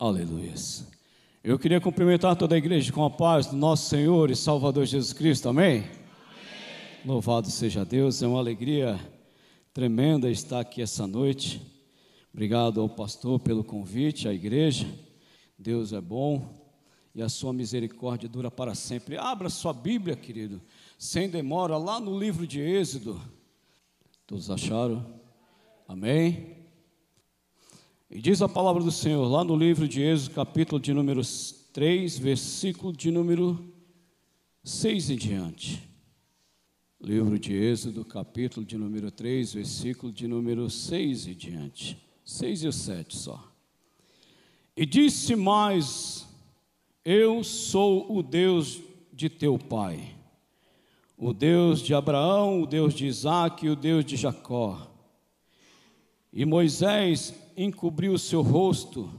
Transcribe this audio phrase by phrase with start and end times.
[0.00, 0.54] Aleluia.
[1.42, 5.12] Eu queria cumprimentar toda a igreja com a paz do nosso Senhor e Salvador Jesus
[5.12, 5.78] Cristo, amém?
[5.78, 5.90] amém?
[7.04, 8.96] Louvado seja Deus, é uma alegria
[9.74, 11.60] tremenda estar aqui essa noite.
[12.32, 14.86] Obrigado ao pastor pelo convite, à igreja.
[15.58, 16.48] Deus é bom
[17.12, 19.18] e a sua misericórdia dura para sempre.
[19.18, 20.62] Abra sua Bíblia, querido,
[20.96, 23.20] sem demora, lá no livro de Êxodo.
[24.28, 25.04] Todos acharam?
[25.88, 26.57] Amém?
[28.10, 31.20] E diz a palavra do Senhor lá no livro de Êxodo, capítulo de número
[31.74, 33.62] 3, versículo de número
[34.64, 35.82] 6 em diante.
[36.98, 41.98] Livro de Êxodo, capítulo de número 3, versículo de número 6 em diante.
[42.24, 43.52] 6 e 7 só.
[44.74, 46.26] E disse mais:
[47.04, 48.80] Eu sou o Deus
[49.12, 50.16] de teu pai,
[51.14, 54.90] o Deus de Abraão, o Deus de Isaac e o Deus de Jacó.
[56.32, 59.10] E Moisés encobriu o seu rosto,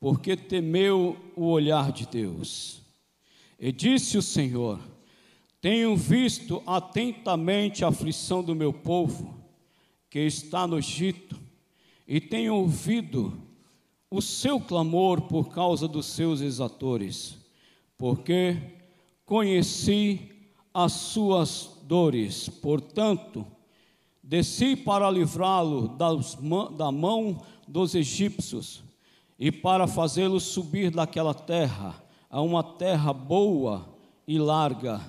[0.00, 2.82] porque temeu o olhar de Deus.
[3.58, 4.80] E disse o Senhor:
[5.60, 9.34] Tenho visto atentamente a aflição do meu povo,
[10.10, 11.40] que está no Egito,
[12.06, 13.32] e tenho ouvido
[14.10, 17.38] o seu clamor por causa dos seus exatores,
[17.96, 18.56] porque
[19.24, 20.30] conheci
[20.72, 22.48] as suas dores.
[22.48, 23.46] Portanto,
[24.22, 25.96] desci para livrá-lo
[26.76, 28.82] da mão dos egípcios
[29.38, 33.86] e para fazê-lo subir daquela terra a uma terra boa
[34.26, 35.00] e larga,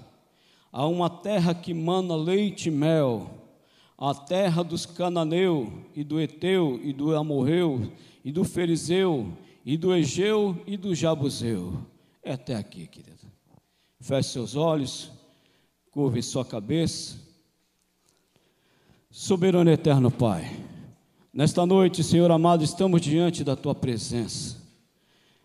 [0.71, 3.31] a uma terra que mana leite e mel,
[3.97, 7.91] a terra dos cananeu e do Eteu e do Amorreu
[8.23, 9.31] e do Ferizeu
[9.65, 11.79] e do Egeu e do Jabuseu.
[12.21, 13.25] É até aqui, querido.
[13.99, 15.11] Feche seus olhos,
[15.91, 17.17] curve sua cabeça.
[19.09, 20.63] Soberano eterno Pai,
[21.35, 24.55] Nesta noite, Senhor amado, estamos diante da tua presença.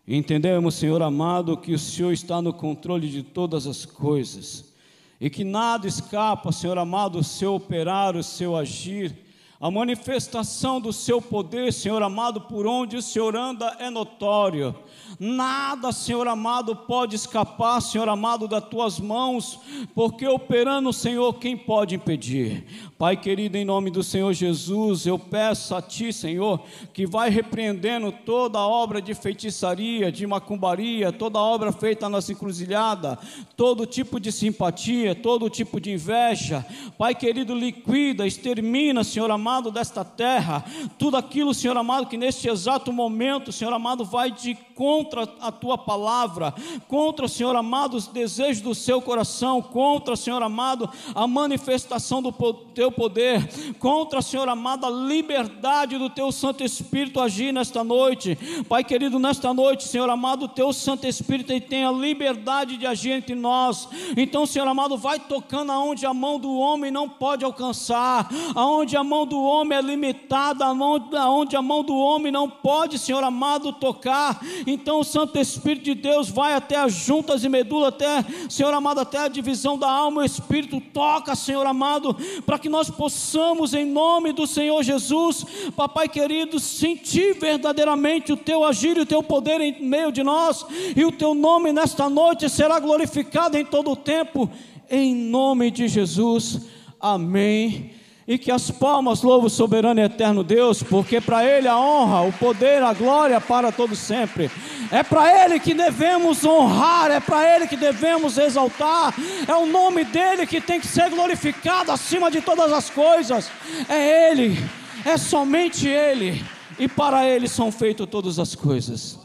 [0.07, 4.73] Entendemos, Senhor amado, que o Senhor está no controle de todas as coisas
[5.19, 9.13] e que nada escapa, Senhor amado, o seu operar, o seu agir
[9.61, 14.75] a manifestação do seu poder, Senhor amado, por onde o Senhor anda é notório.
[15.19, 19.59] Nada, Senhor amado, pode escapar, Senhor amado, das tuas mãos,
[19.93, 22.65] porque operando, Senhor, quem pode impedir?
[22.97, 26.59] Pai querido, em nome do Senhor Jesus, eu peço a Ti, Senhor,
[26.91, 33.19] que vai repreendendo toda obra de feitiçaria, de macumbaria, toda obra feita na encruzilhada,
[33.55, 36.65] todo tipo de simpatia, todo tipo de inveja.
[36.97, 40.63] Pai querido, liquida, extermina, Senhor amado amado, desta terra,
[40.97, 45.77] tudo aquilo, Senhor amado, que neste exato momento, Senhor amado, vai de contra a tua
[45.77, 46.55] palavra,
[46.87, 52.31] contra, Senhor amado, os desejos do seu coração, contra, Senhor amado, a manifestação do
[52.73, 58.35] teu poder, contra, Senhor amado, a liberdade do teu Santo Espírito agir nesta noite.
[58.67, 63.11] Pai querido, nesta noite, Senhor amado, o teu Santo Espírito tem a liberdade de agir
[63.11, 63.87] entre nós.
[64.17, 69.03] Então, Senhor amado, vai tocando aonde a mão do homem não pode alcançar, aonde a
[69.03, 74.41] mão do homem é limitada, aonde a mão do homem não pode, Senhor amado, tocar.
[74.65, 78.99] Então o Santo Espírito de Deus vai até as juntas e medula, até, Senhor amado,
[78.99, 82.15] até a divisão da alma, o Espírito toca, Senhor amado,
[82.45, 88.63] para que nós possamos, em nome do Senhor Jesus, Papai querido, sentir verdadeiramente o teu
[88.63, 90.65] agir e o teu poder em meio de nós,
[90.95, 94.49] e o teu nome nesta noite será glorificado em todo o tempo,
[94.89, 96.61] em nome de Jesus.
[96.99, 101.77] Amém e que as palmas louvam o soberano e eterno Deus, porque para Ele a
[101.77, 104.51] honra, o poder, a glória para todo sempre.
[104.91, 109.13] É para Ele que devemos honrar, é para Ele que devemos exaltar,
[109.47, 113.49] é o nome dEle que tem que ser glorificado acima de todas as coisas.
[113.89, 114.57] É Ele,
[115.03, 116.43] é somente Ele,
[116.77, 119.19] e para Ele são feitas todas as coisas.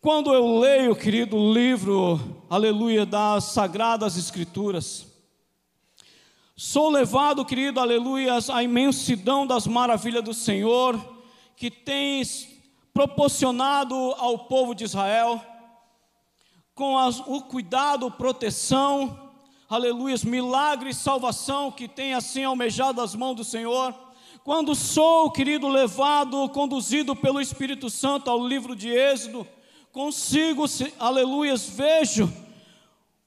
[0.00, 5.15] Quando eu leio, querido, o livro, aleluia, das Sagradas Escrituras,
[6.58, 10.98] Sou levado, querido, aleluias, à imensidão das maravilhas do Senhor,
[11.54, 12.48] que tens
[12.94, 15.38] proporcionado ao povo de Israel,
[16.74, 19.30] com as, o cuidado, proteção,
[19.68, 23.94] aleluias, milagre e salvação que tem assim almejado as mãos do Senhor.
[24.42, 29.46] Quando sou, querido, levado, conduzido pelo Espírito Santo ao livro de Êxodo,
[29.92, 30.64] consigo,
[30.98, 32.45] aleluias, vejo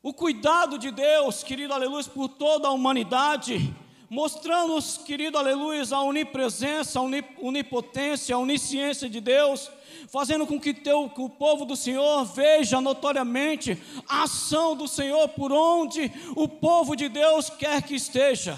[0.01, 3.75] o cuidado de Deus, querido aleluia, por toda a humanidade,
[4.09, 7.03] mostrando-nos, querido aleluia, a onipresença, a
[7.41, 9.69] onipotência, a onisciência de Deus,
[10.07, 15.27] fazendo com que, teu, que o povo do Senhor veja notoriamente a ação do Senhor
[15.29, 18.57] por onde o povo de Deus quer que esteja.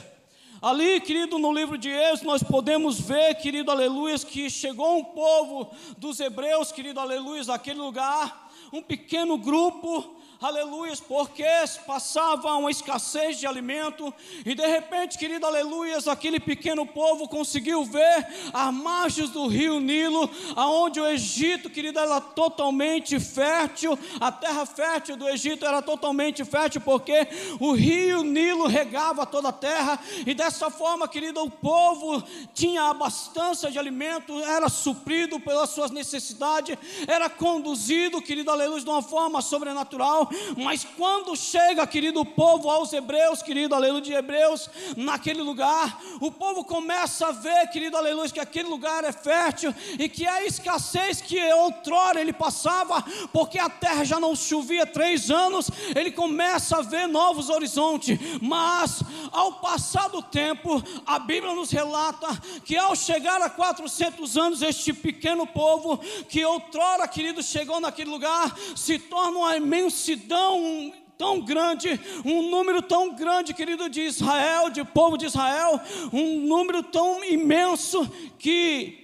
[0.61, 5.71] Ali, querido, no livro de Êxodo, nós podemos ver, querido, aleluia, que chegou um povo
[5.97, 11.45] dos hebreus, querido, aleluia, daquele lugar, um pequeno grupo, aleluias, porque
[11.85, 14.11] passava uma escassez de alimento,
[14.43, 20.27] e de repente, querido, aleluias, aquele pequeno povo conseguiu ver as margens do rio Nilo,
[20.55, 26.81] aonde o Egito, querido, era totalmente fértil, a terra fértil do Egito era totalmente fértil,
[26.81, 27.27] porque
[27.59, 32.23] o rio Nilo regava toda a terra, e dessa forma, querido, o povo
[32.53, 36.75] tinha abastança de alimento, era suprido pelas suas necessidades,
[37.07, 43.41] era conduzido, querido, aleluia, de uma forma sobrenatural, mas quando chega, querido povo, aos hebreus,
[43.41, 48.69] querido, aleluia, de hebreus, naquele lugar, o povo começa a ver, querido, aleluia, que aquele
[48.69, 54.19] lugar é fértil e que a escassez que outrora ele passava, porque a terra já
[54.19, 59.01] não chovia três anos, ele começa a ver novos horizontes, mas
[59.31, 62.27] ao passar do tempo, a Bíblia nos relata
[62.63, 65.97] que ao chegar a 400 anos, este pequeno povo,
[66.29, 73.13] que outrora, querido, chegou naquele lugar, se torna uma imensidão tão grande, um número tão
[73.13, 75.79] grande, querido, de Israel, de povo de Israel,
[76.12, 78.09] um número tão imenso
[78.39, 78.97] que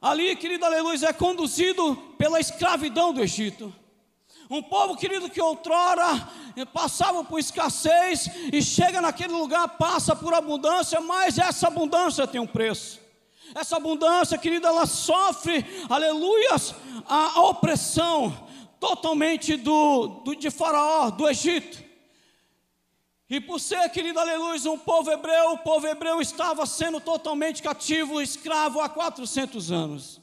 [0.00, 3.74] ali, querido, aleluia, é conduzido pela escravidão do Egito.
[4.50, 6.28] Um povo, querido, que outrora
[6.72, 12.46] passava por escassez e chega naquele lugar, passa por abundância, mas essa abundância tem um
[12.46, 13.00] preço.
[13.54, 16.74] Essa abundância, querida, ela sofre, aleluias,
[17.06, 18.34] a opressão
[18.84, 21.82] totalmente do, do, de Faraó, do Egito.
[23.30, 28.20] E por ser, querido, aleluia, um povo hebreu, o povo hebreu estava sendo totalmente cativo,
[28.20, 30.20] escravo há 400 anos.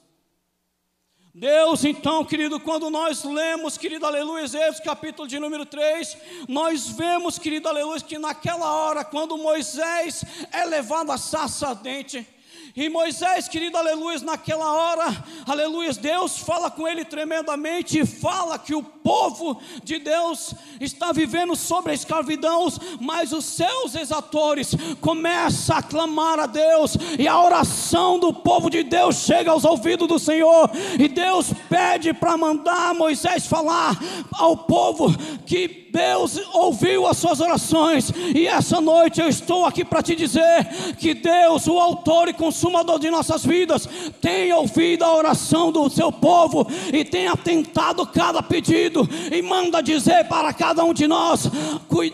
[1.34, 6.16] Deus, então, querido, quando nós lemos, querido, aleluia, Êxodo capítulo de número 3,
[6.48, 12.28] nós vemos, querido, aleluia, que naquela hora, quando Moisés é levado a sarça ardente,
[12.76, 18.74] e Moisés, querido, aleluia, naquela hora, aleluia, Deus fala com ele tremendamente e fala que
[18.74, 22.68] o povo de Deus está vivendo sobre a escravidão,
[23.00, 28.84] mas os seus exatores começam a clamar a Deus, e a oração do povo de
[28.84, 30.70] Deus chega aos ouvidos do Senhor,
[31.00, 33.98] e Deus pede para mandar Moisés falar
[34.34, 35.16] ao povo
[35.46, 40.68] que Deus ouviu as suas orações, e essa noite eu estou aqui para te dizer
[40.98, 43.88] que Deus, o autor e consumador de nossas vidas,
[44.22, 48.91] tem ouvido a oração do seu povo e tem atentado cada pedido,
[49.32, 51.50] e manda dizer para cada um de nós: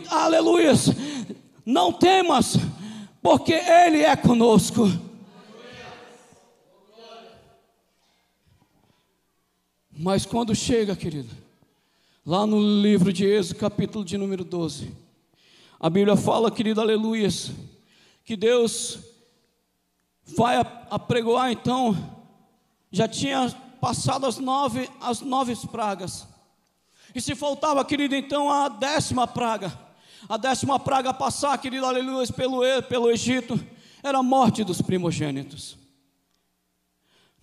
[0.10, 0.74] aleluia,
[1.66, 2.58] não temas,
[3.22, 4.88] porque Ele é conosco.
[10.00, 11.48] Mas quando chega, querido,
[12.28, 14.92] Lá no livro de Êxodo, capítulo de número 12,
[15.80, 17.54] a Bíblia fala, querido, aleluias,
[18.26, 19.00] que Deus
[20.36, 20.58] vai
[20.92, 21.96] apregoar então,
[22.92, 26.28] já tinha passado as nove, as nove pragas,
[27.18, 29.76] e se faltava, querido, então a décima praga,
[30.30, 33.60] a décima praga passar, querido, aleluia, pelo, pelo Egito,
[34.04, 35.80] era a morte dos primogênitos.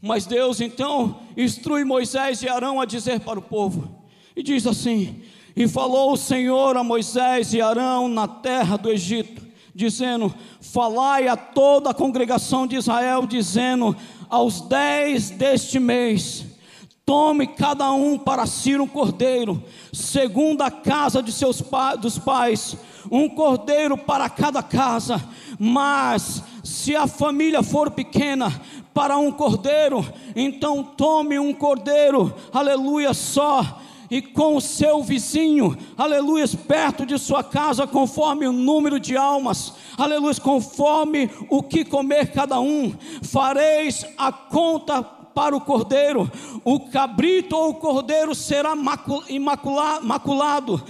[0.00, 4.06] Mas Deus então instrui Moisés e Arão a dizer para o povo:
[4.37, 5.25] e diz assim:
[5.56, 9.44] E falou o Senhor a Moisés e Arão na terra do Egito,
[9.75, 13.97] dizendo: Falai a toda a congregação de Israel, dizendo:
[14.29, 16.54] Aos dez deste mês,
[17.05, 22.77] tome cada um para si um cordeiro, segundo a casa de seus pa dos pais,
[23.11, 25.23] um cordeiro para cada casa.
[25.58, 28.53] Mas se a família for pequena,
[28.94, 33.81] para um cordeiro, então tome um cordeiro, aleluia, só
[34.11, 39.75] e com o seu vizinho, aleluia, perto de sua casa, conforme o número de almas,
[39.99, 42.93] aleluia, conforme o que comer cada um,
[43.23, 45.03] fareis a conta
[45.34, 46.31] para o cordeiro,
[46.64, 50.82] o cabrito ou o cordeiro será maculado, maculado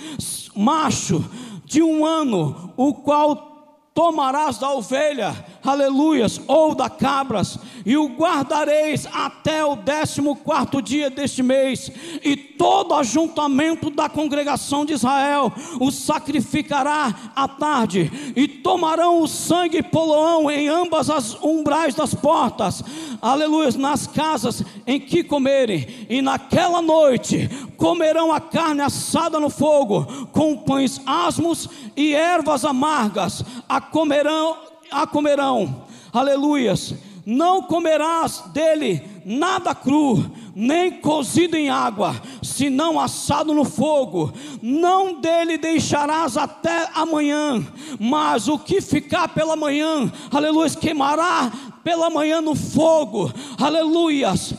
[0.54, 1.24] macho
[1.64, 3.53] de um ano, o qual
[3.94, 5.32] tomarás da ovelha,
[5.62, 11.92] aleluias, ou da cabras, e o guardareis até o décimo quarto dia deste mês,
[12.24, 19.80] e todo ajuntamento da congregação de Israel o sacrificará à tarde, e tomarão o sangue
[19.80, 22.82] poloão em ambas as umbrais das portas,
[23.22, 30.26] aleluias, nas casas em que comerem, e naquela noite comerão a carne assada no fogo,
[30.32, 34.56] com pães asmos e ervas amargas, a comerão,
[34.90, 36.94] a comerão, aleluias,
[37.26, 44.32] não comerás dele nada cru, nem cozido em água, senão assado no fogo.
[44.62, 47.66] Não dele deixarás até amanhã,
[47.98, 51.50] mas o que ficar pela manhã, aleluia, queimará
[51.82, 54.54] pela manhã no fogo, aleluias.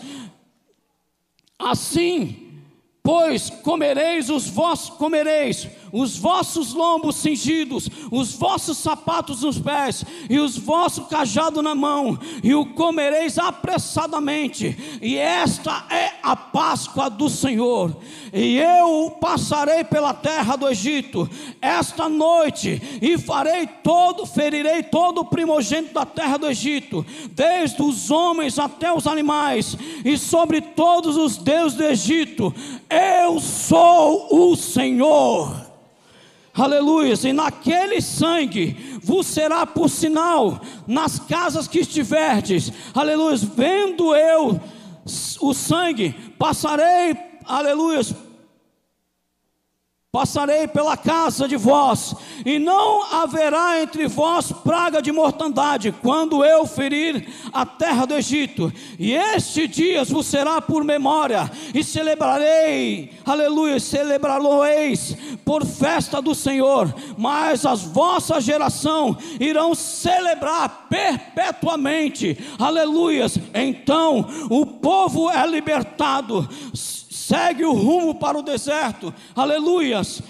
[1.59, 2.61] Assim,
[3.03, 10.37] pois comereis os vossos comereis os vossos lombos cingidos, os vossos sapatos nos pés e
[10.39, 14.99] os vossos cajado na mão, e o comereis apressadamente.
[15.01, 17.95] E esta é a Páscoa do Senhor.
[18.33, 21.29] E eu passarei pela terra do Egito
[21.61, 28.11] esta noite e farei todo, ferirei todo o primogênito da terra do Egito, desde os
[28.11, 32.53] homens até os animais, e sobre todos os deuses do Egito.
[32.89, 35.64] Eu sou o Senhor.
[36.55, 37.13] Aleluia.
[37.23, 42.71] E naquele sangue vos será por sinal nas casas que estiverdes.
[42.93, 43.37] Aleluia.
[43.37, 44.59] Vendo eu
[45.39, 48.01] o sangue, passarei, aleluia,
[50.15, 56.65] Passarei pela casa de vós, e não haverá entre vós praga de mortandade, quando eu
[56.65, 58.71] ferir a terra do Egito.
[58.97, 66.95] E este dia vos será por memória, e celebrarei, aleluia, celebrá-lo-eis por festa do Senhor.
[67.17, 73.25] Mas as vossa geração irão celebrar perpetuamente, aleluia.
[73.53, 76.47] Então o povo é libertado
[77.27, 80.21] segue o rumo para o deserto, aleluias,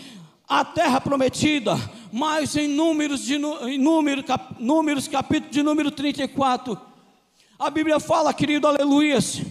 [0.47, 1.75] a terra prometida,
[2.09, 6.79] mas em números, de, em número, cap, números capítulo de número 34,
[7.59, 9.41] a Bíblia fala, querido, aleluias,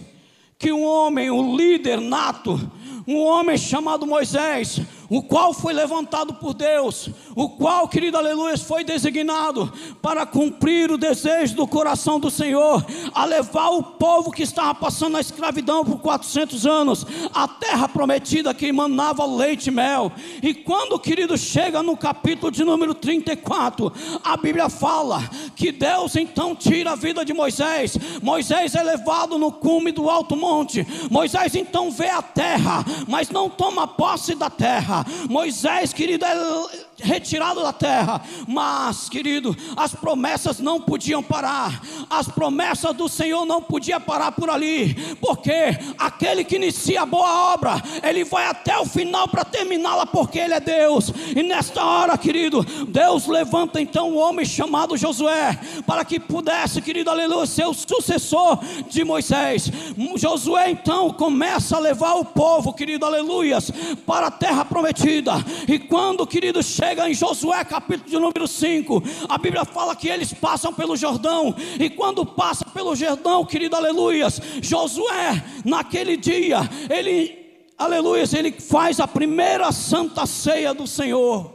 [0.57, 2.59] que um homem, um líder nato,
[3.07, 8.83] um homem chamado Moisés, o qual foi levantado por Deus, o qual, querido aleluia, foi
[8.83, 9.71] designado
[10.01, 15.13] para cumprir o desejo do coração do Senhor, a levar o povo que estava passando
[15.13, 20.11] na escravidão por 400 anos, a terra prometida que emanava leite e mel.
[20.41, 23.91] E quando, querido, chega no capítulo de número 34,
[24.23, 25.23] a Bíblia fala
[25.55, 27.97] que Deus então tira a vida de Moisés.
[28.21, 30.85] Moisés é levado no cume do alto monte.
[31.09, 35.27] Moisés então vê a terra, mas não toma posse da terra terra.
[35.29, 42.95] Moisés, querido, é retirado da terra, mas, querido, as promessas não podiam parar, as promessas
[42.95, 48.23] do Senhor não podiam parar por ali, porque aquele que inicia a boa obra, ele
[48.23, 53.27] vai até o final para terminá-la, porque ele é Deus, e nesta hora, querido, Deus
[53.27, 58.59] levanta então um homem chamado Josué, para que pudesse, querido, aleluia, ser o sucessor
[58.89, 59.69] de Moisés.
[60.15, 63.71] Josué então começa a levar o povo, querido, aleluias,
[64.05, 65.33] para a terra prometida,
[65.67, 70.07] e quando, querido, chega chega em Josué capítulo de número 5, a Bíblia fala que
[70.07, 76.59] eles passam pelo Jordão, e quando passa pelo Jordão, querido, aleluias, Josué, naquele dia,
[76.89, 77.37] ele,
[77.77, 81.54] aleluias, ele faz a primeira santa ceia do Senhor.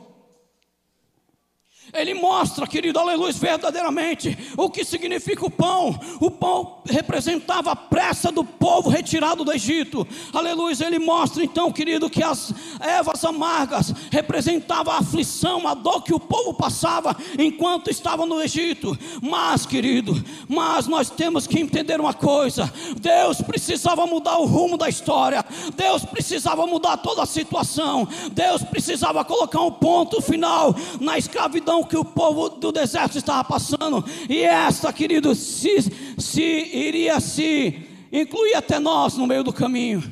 [1.92, 5.98] Ele mostra, querido, aleluia, verdadeiramente o que significa o pão.
[6.20, 10.06] O pão representava a pressa do povo retirado do Egito.
[10.32, 16.14] Aleluia, ele mostra então, querido, que as ervas amargas representavam a aflição, a dor que
[16.14, 18.96] o povo passava enquanto estava no Egito.
[19.20, 20.14] Mas, querido,
[20.48, 25.44] mas nós temos que entender uma coisa: Deus precisava mudar o rumo da história.
[25.74, 28.06] Deus precisava mudar toda a situação.
[28.32, 34.04] Deus precisava colocar um ponto final na escravidão que o povo do deserto estava passando,
[34.28, 35.78] e esta, querido, se,
[36.18, 40.02] se iria se incluir até nós no meio do caminho.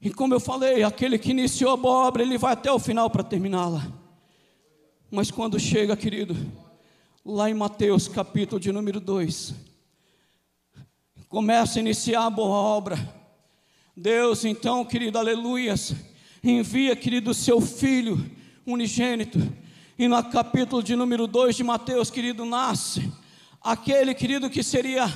[0.00, 3.10] E como eu falei, aquele que iniciou a boa obra, ele vai até o final
[3.10, 3.90] para terminá-la.
[5.10, 6.36] Mas quando chega, querido,
[7.24, 9.54] lá em Mateus capítulo de número 2,
[11.28, 12.96] começa a iniciar a boa obra.
[13.96, 15.94] Deus, então, querido, aleluias,
[16.44, 18.30] envia, querido, seu filho
[18.66, 19.40] unigênito
[19.98, 23.10] e no capítulo de número 2 de Mateus, querido, nasce
[23.62, 25.10] aquele, querido, que seria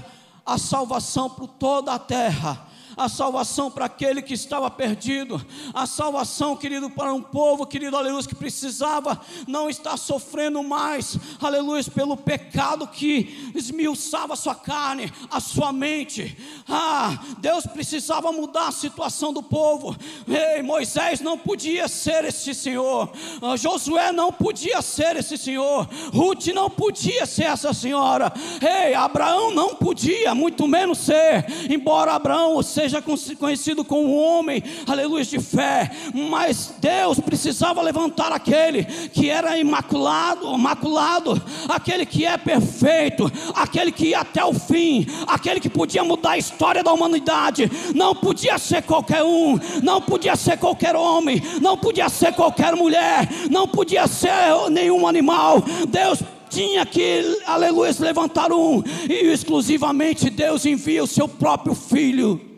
[0.45, 2.67] a salvação por toda a terra
[3.01, 5.43] a salvação para aquele que estava perdido,
[5.73, 11.83] a salvação, querido, para um povo, querido, aleluia, que precisava não estar sofrendo mais, aleluia,
[11.95, 16.37] pelo pecado que esmiuçava a sua carne, a sua mente.
[16.69, 19.97] Ah, Deus precisava mudar a situação do povo.
[20.29, 26.49] Ei, Moisés não podia ser esse Senhor, ah, Josué não podia ser esse Senhor, Ruth
[26.49, 28.31] não podia ser essa senhora,
[28.61, 35.25] ei, Abraão não podia, muito menos ser, embora Abraão seja seja conhecido como homem, aleluia,
[35.25, 43.31] de fé, mas Deus precisava levantar aquele que era imaculado, imaculado, aquele que é perfeito,
[43.55, 47.71] aquele que ia até o fim, aquele que podia mudar a história da humanidade.
[47.95, 53.29] Não podia ser qualquer um, não podia ser qualquer homem, não podia ser qualquer mulher,
[53.51, 54.31] não podia ser
[54.71, 55.63] nenhum animal.
[55.89, 62.50] Deus tinha que, aleluia, levantar um, e exclusivamente Deus envia o seu próprio filho.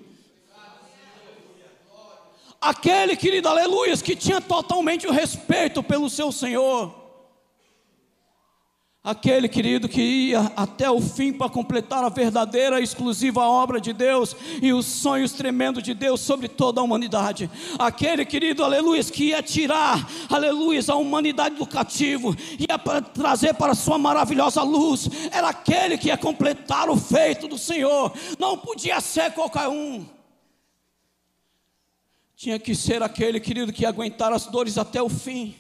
[2.63, 7.03] Aquele, querido, aleluia, que tinha totalmente o respeito pelo seu Senhor.
[9.03, 13.93] Aquele querido que ia até o fim para completar a verdadeira e exclusiva obra de
[13.93, 17.51] Deus e os sonhos tremendos de Deus sobre toda a humanidade.
[17.81, 22.79] Aquele querido, aleluia, que ia tirar, aleluia, a humanidade do cativo, ia
[23.13, 25.11] trazer para a sua maravilhosa luz.
[25.33, 28.13] Era aquele que ia completar o feito do Senhor.
[28.39, 30.22] Não podia ser qualquer um.
[32.43, 35.55] Tinha que ser aquele querido que aguentar as dores até o fim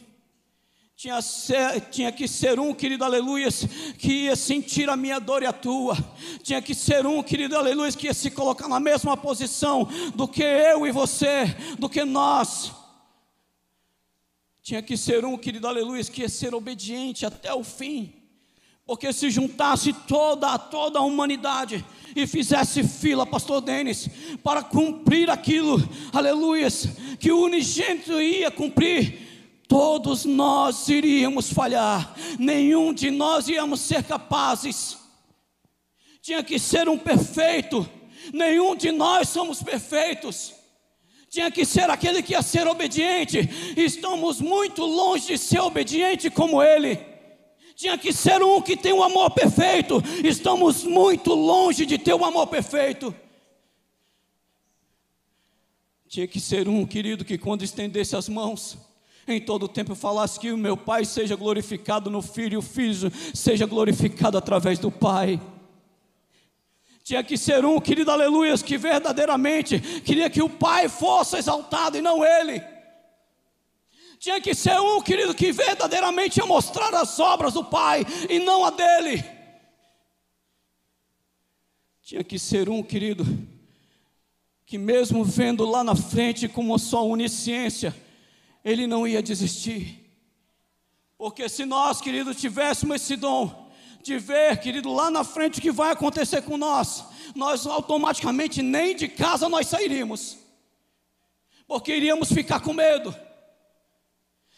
[0.96, 3.48] tinha, ser, tinha que ser um, querido aleluia,
[3.98, 5.96] que ia sentir a minha dor e a tua.
[6.42, 10.42] Tinha que ser um, querido aleluia, que ia se colocar na mesma posição do que
[10.42, 11.44] eu e você,
[11.78, 12.72] do que nós.
[14.60, 18.21] Tinha que ser um, querido aleluia, que ia ser obediente até o fim.
[18.84, 21.84] Porque se juntasse toda, toda a humanidade
[22.14, 24.08] e fizesse fila, pastor Denis,
[24.42, 25.76] para cumprir aquilo,
[26.12, 26.68] aleluia,
[27.18, 34.98] que o unigênito ia cumprir, todos nós iríamos falhar, nenhum de nós íamos ser capazes.
[36.20, 37.88] Tinha que ser um perfeito,
[38.34, 40.52] nenhum de nós somos perfeitos.
[41.30, 46.62] Tinha que ser aquele que ia ser obediente, estamos muito longe de ser obediente como
[46.62, 47.11] ele.
[47.82, 52.24] Tinha que ser um que tem um amor perfeito, estamos muito longe de ter um
[52.24, 53.12] amor perfeito.
[56.06, 58.78] Tinha que ser um, querido, que quando estendesse as mãos,
[59.26, 62.62] em todo o tempo falasse que o meu Pai seja glorificado no Filho e o
[62.62, 65.42] Filho seja glorificado através do Pai.
[67.02, 72.00] Tinha que ser um, querido aleluia, que verdadeiramente queria que o Pai fosse exaltado e
[72.00, 72.62] não ele.
[74.22, 78.64] Tinha que ser um, querido, que verdadeiramente ia mostrar as obras do Pai e não
[78.64, 79.20] a dele.
[82.00, 83.26] Tinha que ser um, querido,
[84.64, 87.92] que mesmo vendo lá na frente como só onisciência,
[88.64, 90.08] ele não ia desistir.
[91.18, 93.72] Porque se nós, querido, tivéssemos esse dom
[94.04, 98.94] de ver, querido, lá na frente o que vai acontecer com nós, nós automaticamente nem
[98.94, 100.38] de casa nós sairíamos.
[101.66, 103.12] Porque iríamos ficar com medo.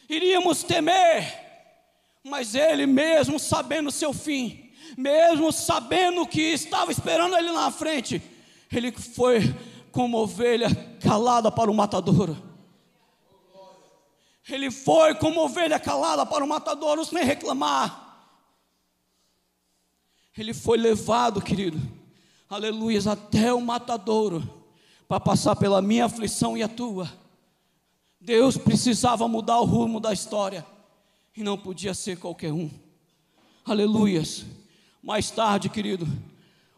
[0.09, 1.43] Iríamos temer.
[2.23, 7.71] Mas ele mesmo sabendo o seu fim, mesmo sabendo o que estava esperando ele na
[7.71, 8.23] frente,
[8.73, 9.55] ele foi
[9.93, 12.37] como ovelha calada para o matadouro.
[14.49, 18.05] Ele foi como ovelha calada para o matadouro sem reclamar.
[20.37, 21.81] Ele foi levado, querido,
[22.51, 24.65] aleluia, até o matadouro,
[25.07, 27.11] para passar pela minha aflição e a tua.
[28.25, 30.65] Deus precisava mudar o rumo da história,
[31.37, 32.71] e não podia ser qualquer um.
[33.67, 34.47] Aleluias.
[35.03, 36.09] Mais tarde, querido,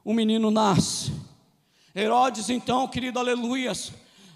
[0.05, 1.13] o menino nasce.
[1.95, 3.93] Herodes, então, querido, aleluias,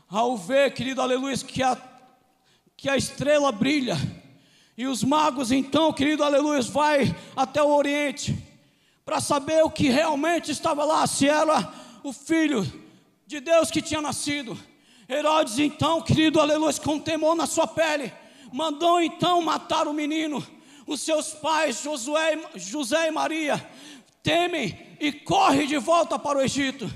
[0.08, 1.76] ao ver, querido, aleluias, que a
[2.76, 3.96] que a estrela brilha.
[4.78, 8.38] E os magos, então, querido aleluia, vai até o Oriente
[9.04, 11.70] para saber o que realmente estava lá, se era
[12.04, 12.64] o filho
[13.26, 14.56] de Deus que tinha nascido.
[15.10, 18.12] Herodes, então, querido aleluia, com temor na sua pele,
[18.52, 20.46] mandou então matar o menino.
[20.86, 23.68] Os seus pais, Josué, José e Maria,
[24.22, 26.88] temem e correm de volta para o Egito.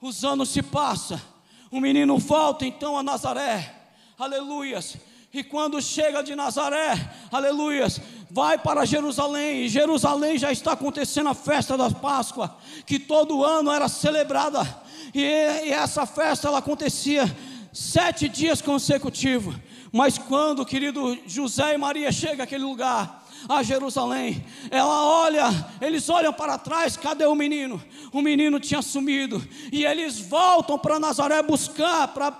[0.00, 1.20] Os anos se passam,
[1.68, 3.74] o menino volta então a Nazaré,
[4.16, 4.96] aleluias,
[5.34, 11.34] e quando chega de Nazaré, aleluias, vai para Jerusalém, e Jerusalém já está acontecendo a
[11.34, 14.64] festa da Páscoa, que todo ano era celebrada,
[15.12, 17.24] e, e essa festa ela acontecia
[17.78, 19.54] sete dias consecutivos.
[19.92, 24.44] Mas quando, querido José e Maria chegam àquele lugar, a Jerusalém.
[24.70, 25.44] Ela olha,
[25.80, 27.80] eles olham para trás, cadê o menino?
[28.12, 29.40] O menino tinha sumido.
[29.70, 32.32] E eles voltam para Nazaré buscar, para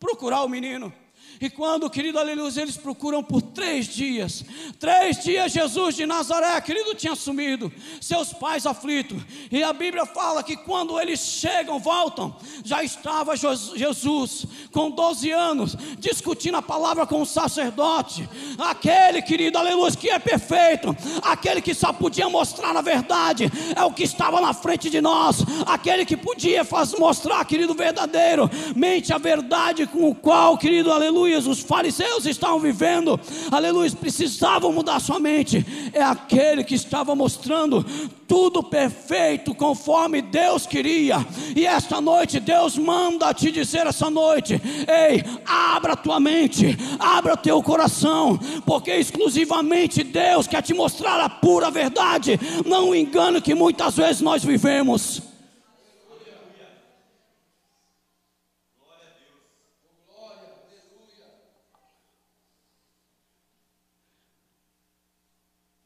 [0.00, 0.92] procurar o menino.
[1.40, 4.44] E quando, querido aleluia, eles procuram por três dias,
[4.78, 9.22] três dias Jesus de Nazaré, querido, tinha sumido, seus pais aflitos.
[9.50, 15.76] E a Bíblia fala que quando eles chegam, voltam, já estava Jesus com 12 anos,
[15.98, 21.92] discutindo a palavra com o sacerdote, aquele, querido aleluia, que é perfeito, aquele que só
[21.92, 26.64] podia mostrar a verdade, é o que estava na frente de nós, aquele que podia
[26.64, 32.24] faz, mostrar, querido, verdadeiro, mente a verdade com o qual, querido aleluia aleluia, os fariseus
[32.24, 33.18] estavam vivendo,
[33.50, 35.64] aleluia, precisavam mudar sua mente.
[35.92, 37.84] É aquele que estava mostrando
[38.28, 41.26] tudo perfeito conforme Deus queria.
[41.54, 47.62] E esta noite Deus manda te dizer essa noite: ei, abra tua mente, abra teu
[47.62, 53.96] coração, porque exclusivamente Deus quer te mostrar a pura verdade, não o engano que muitas
[53.96, 55.25] vezes nós vivemos.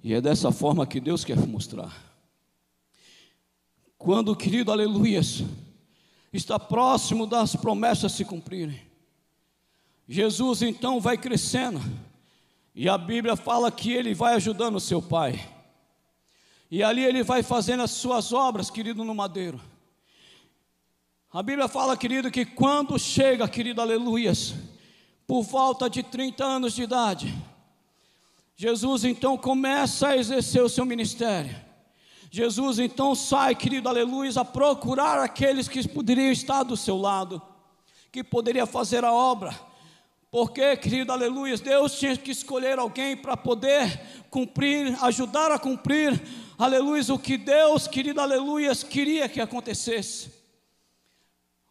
[0.02, 2.10] E é dessa forma que Deus quer mostrar.
[3.98, 5.42] Quando, querido, aleluias,
[6.32, 8.80] está próximo das promessas se cumprirem.
[10.08, 11.80] Jesus então vai crescendo,
[12.74, 15.48] e a Bíblia fala que ele vai ajudando o seu pai,
[16.70, 19.60] e ali ele vai fazendo as suas obras, querido, no madeiro.
[21.32, 24.54] A Bíblia fala, querido, que quando chega, querido, aleluias,
[25.26, 27.32] por volta de 30 anos de idade,
[28.61, 31.57] Jesus então começa a exercer o seu ministério.
[32.31, 37.40] Jesus então sai, querido, aleluia, a procurar aqueles que poderiam estar do seu lado,
[38.12, 39.59] que poderia fazer a obra.
[40.31, 46.23] Porque, querido, aleluia, Deus tinha que escolher alguém para poder cumprir, ajudar a cumprir,
[46.59, 50.35] aleluia, o que Deus, querido, aleluia, queria que acontecesse.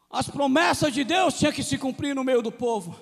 [0.10, 3.00] As promessas de Deus tinham que se cumprir no meio do povo.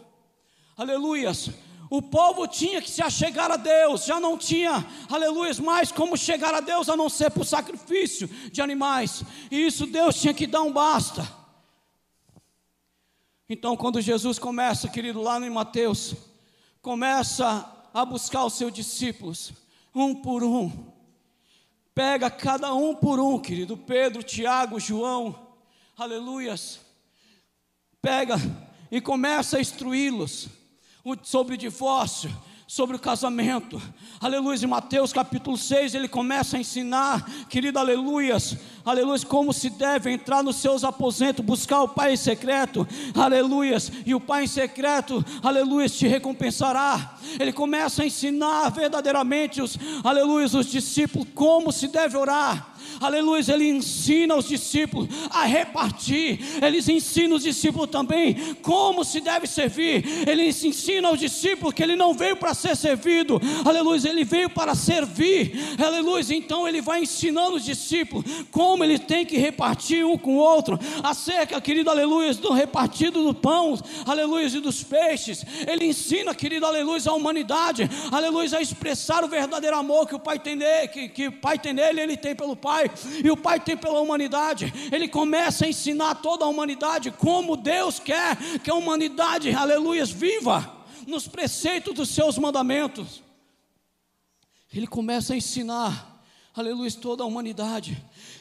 [0.75, 1.51] Aleluias.
[1.89, 6.53] O povo tinha que se achegar a Deus, já não tinha, aleluia, mais como chegar
[6.53, 10.63] a Deus a não ser por sacrifício de animais, e isso Deus tinha que dar
[10.63, 11.27] um basta.
[13.49, 16.13] Então, quando Jesus começa, querido, lá em Mateus,
[16.81, 19.53] começa a buscar os seus discípulos,
[19.95, 20.91] um por um,
[21.95, 25.47] pega cada um por um, querido, Pedro, Tiago, João,
[25.97, 26.81] aleluias,
[28.01, 28.35] pega
[28.91, 30.49] e começa a instruí-los
[31.23, 32.29] sobre o divórcio,
[32.67, 33.81] sobre o casamento.
[34.19, 40.11] Aleluia, em Mateus capítulo 6, ele começa a ensinar, querido, aleluias, aleluias, como se deve
[40.11, 45.23] entrar nos seus aposentos, buscar o Pai em secreto, aleluias, e o Pai em secreto,
[45.41, 47.17] aleluias, te recompensará.
[47.39, 53.69] Ele começa a ensinar verdadeiramente os, aleluias, os discípulos como se deve orar aleluia, ele
[53.69, 60.47] ensina os discípulos a repartir, ele ensina os discípulos também como se deve servir, ele
[60.47, 65.53] ensina aos discípulos que ele não veio para ser servido, aleluia, ele veio para servir,
[65.83, 70.39] aleluia, então ele vai ensinando os discípulos como ele tem que repartir um com o
[70.39, 76.65] outro, acerca, querido, aleluia, do repartido do pão, aleluia, e dos peixes, ele ensina, querido,
[76.65, 81.09] aleluia, a humanidade, aleluia, a expressar o verdadeiro amor que o Pai tem nele, que,
[81.09, 82.76] que o Pai tem nele, ele tem pelo Pai,
[83.23, 84.73] e o Pai tem pela humanidade.
[84.91, 90.75] Ele começa a ensinar toda a humanidade como Deus quer que a humanidade, aleluia, viva
[91.07, 93.23] nos preceitos dos seus mandamentos.
[94.73, 96.21] Ele começa a ensinar,
[96.53, 97.97] aleluia, toda a humanidade.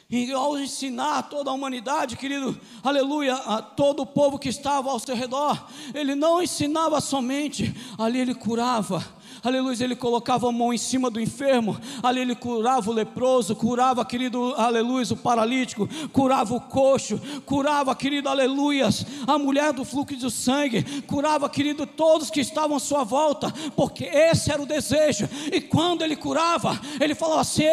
[0.08, 5.00] E ao ensinar toda a humanidade, querido, aleluia, a todo o povo que estava ao
[5.00, 9.04] seu redor, ele não ensinava somente, ali ele curava,
[9.48, 14.04] aleluia, ele colocava a mão em cima do enfermo, ali ele curava o leproso, curava,
[14.04, 18.88] querido, aleluia, o paralítico, curava o coxo, curava, querido, aleluia,
[19.26, 24.04] a mulher do fluxo do sangue, curava, querido, todos que estavam à sua volta, porque
[24.04, 27.64] esse era o desejo, e quando ele curava, ele falava assim: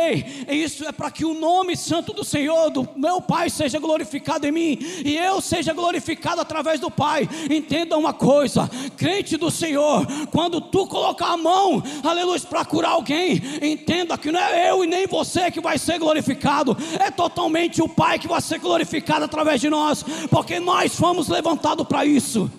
[0.50, 4.52] isso é para que o nome santo do Senhor, do meu Pai, seja glorificado em
[4.52, 7.30] mim, e eu seja glorificado através do Pai.
[7.50, 12.92] Entenda uma coisa, crente do Senhor, quando tu colocar a mão, mão, aleluia, para curar
[12.92, 17.82] alguém, entenda que não é eu e nem você que vai ser glorificado, é totalmente
[17.82, 22.52] o Pai que vai ser glorificado através de nós, porque nós fomos levantados para isso.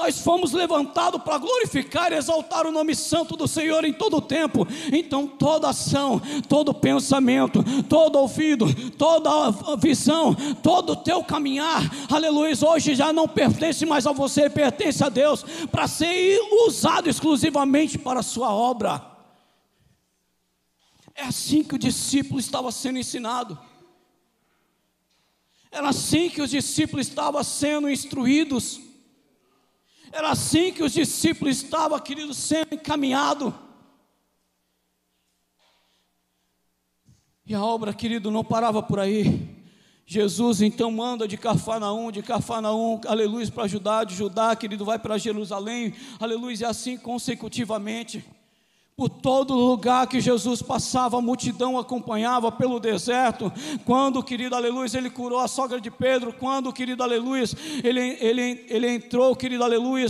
[0.00, 4.22] Nós fomos levantados para glorificar e exaltar o nome santo do Senhor em todo o
[4.22, 4.66] tempo.
[4.90, 9.30] Então, toda ação, todo pensamento, todo ouvido, toda
[9.76, 15.10] visão, todo o teu caminhar, aleluia, hoje já não pertence mais a você, pertence a
[15.10, 19.04] Deus, para ser usado exclusivamente para a sua obra.
[21.14, 23.58] É assim que o discípulo estava sendo ensinado.
[25.70, 28.88] Era assim que os discípulos estavam sendo instruídos.
[30.12, 33.52] Era assim que os discípulos estavam, querido, sendo encaminhados.
[37.46, 39.48] E a obra, querido, não parava por aí.
[40.06, 45.16] Jesus então manda de Cafarnaum, de Cafarnaum, aleluia, para Judá, de Judá, querido, vai para
[45.16, 48.24] Jerusalém, aleluia, e assim consecutivamente.
[49.00, 53.50] Por todo lugar que Jesus passava, a multidão acompanhava pelo deserto.
[53.86, 57.44] Quando, querido aleluia, ele curou a sogra de Pedro, quando, querido aleluia,
[57.82, 60.06] ele, ele, ele entrou, querido aleluia,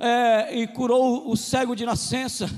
[0.00, 2.50] é, e curou o cego de nascença.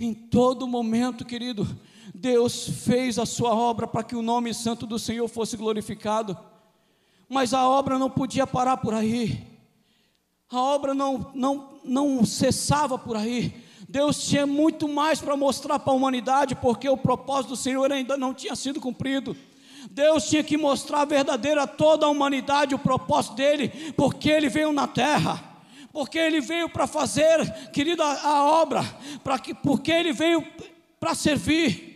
[0.00, 1.64] Em todo momento, querido,
[2.12, 6.36] Deus fez a sua obra para que o nome santo do Senhor fosse glorificado.
[7.28, 9.46] Mas a obra não podia parar por aí.
[10.50, 13.62] A obra não, não, não cessava por aí.
[13.88, 18.16] Deus tinha muito mais para mostrar para a humanidade, porque o propósito do Senhor ainda
[18.16, 19.36] não tinha sido cumprido.
[19.90, 24.72] Deus tinha que mostrar verdadeiro a toda a humanidade o propósito dele, porque ele veio
[24.72, 25.42] na terra,
[25.92, 28.82] porque ele veio para fazer, querida, a obra,
[29.22, 30.44] para que, porque ele veio
[30.98, 31.92] para servir.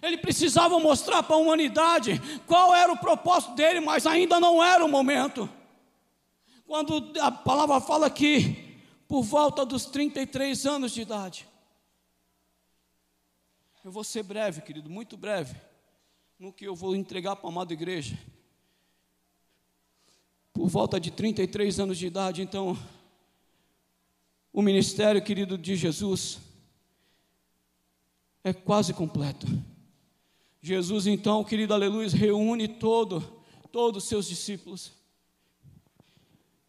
[0.00, 4.84] Ele precisava mostrar para a humanidade qual era o propósito dele, mas ainda não era
[4.84, 5.48] o momento.
[6.66, 8.73] Quando a palavra fala que
[9.08, 11.46] por volta dos 33 anos de idade.
[13.84, 15.54] Eu vou ser breve, querido, muito breve,
[16.38, 18.18] no que eu vou entregar para a amada igreja.
[20.52, 22.78] Por volta de 33 anos de idade, então,
[24.52, 26.38] o ministério, querido, de Jesus
[28.42, 29.46] é quase completo.
[30.62, 33.20] Jesus, então, querido, aleluia, reúne todo,
[33.70, 35.03] todos os seus discípulos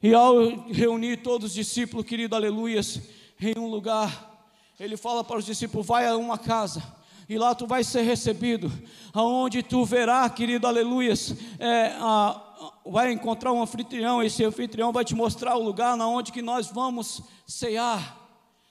[0.05, 0.37] e ao
[0.67, 3.01] reunir todos os discípulos, querido, aleluias,
[3.41, 6.83] em um lugar, ele fala para os discípulos: vai a uma casa,
[7.27, 8.71] e lá tu vai ser recebido,
[9.11, 12.39] aonde tu verá, querido, aleluias, é, a,
[12.85, 16.67] vai encontrar um anfitrião, esse anfitrião vai te mostrar o lugar na onde que nós
[16.67, 18.15] vamos cear,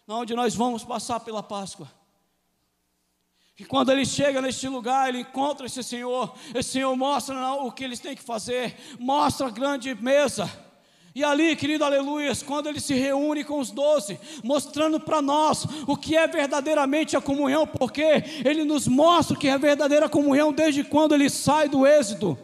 [0.07, 1.91] na onde nós vamos passar pela Páscoa.
[3.59, 7.83] E quando ele chega neste lugar, ele encontra esse Senhor, esse Senhor mostra o que
[7.83, 10.49] eles têm que fazer, mostra a grande mesa,
[11.15, 15.97] e ali, querido aleluia, quando ele se reúne com os doze, mostrando para nós o
[15.97, 20.83] que é verdadeiramente a comunhão, porque ele nos mostra o que é verdadeira comunhão desde
[20.83, 22.37] quando ele sai do êxodo.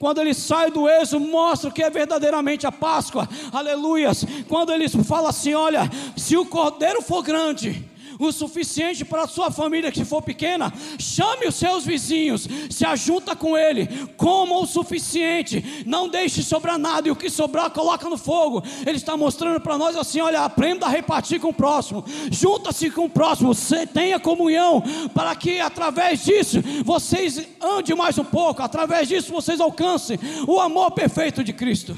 [0.00, 4.26] Quando ele sai do êxodo, mostra o que é verdadeiramente a Páscoa, aleluias.
[4.48, 7.88] Quando ele fala assim: olha, se o cordeiro for grande,
[8.26, 13.34] o suficiente para a sua família que for pequena, chame os seus vizinhos, se ajunta
[13.34, 18.16] com ele, coma o suficiente, não deixe sobrar nada, e o que sobrar coloca no
[18.16, 18.62] fogo.
[18.86, 23.06] Ele está mostrando para nós assim: olha, aprenda a repartir com o próximo, junta-se com
[23.06, 23.52] o próximo,
[23.92, 24.82] tenha comunhão,
[25.14, 30.92] para que através disso vocês andem mais um pouco, através disso vocês alcancem o amor
[30.92, 31.96] perfeito de Cristo.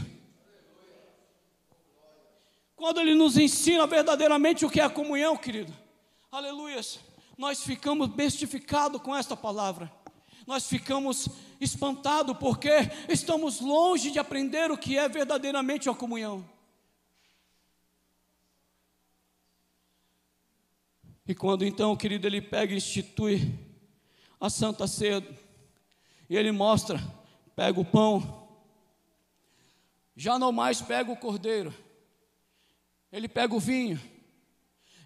[2.77, 5.73] Quando Ele nos ensina verdadeiramente o que é a comunhão, querido,
[6.37, 6.99] aleluias,
[7.39, 9.91] nós ficamos bestificados com esta palavra.
[10.47, 11.29] Nós ficamos
[11.61, 12.71] espantados porque
[13.09, 16.45] estamos longe de aprender o que é verdadeiramente a comunhão.
[21.27, 23.59] E quando então, querido, ele pega e institui
[24.41, 25.27] a Santa Ceia,
[26.29, 27.01] e ele mostra,
[27.55, 28.47] pega o pão,
[30.15, 31.73] já não mais pega o cordeiro,
[33.11, 33.99] ele pega o vinho,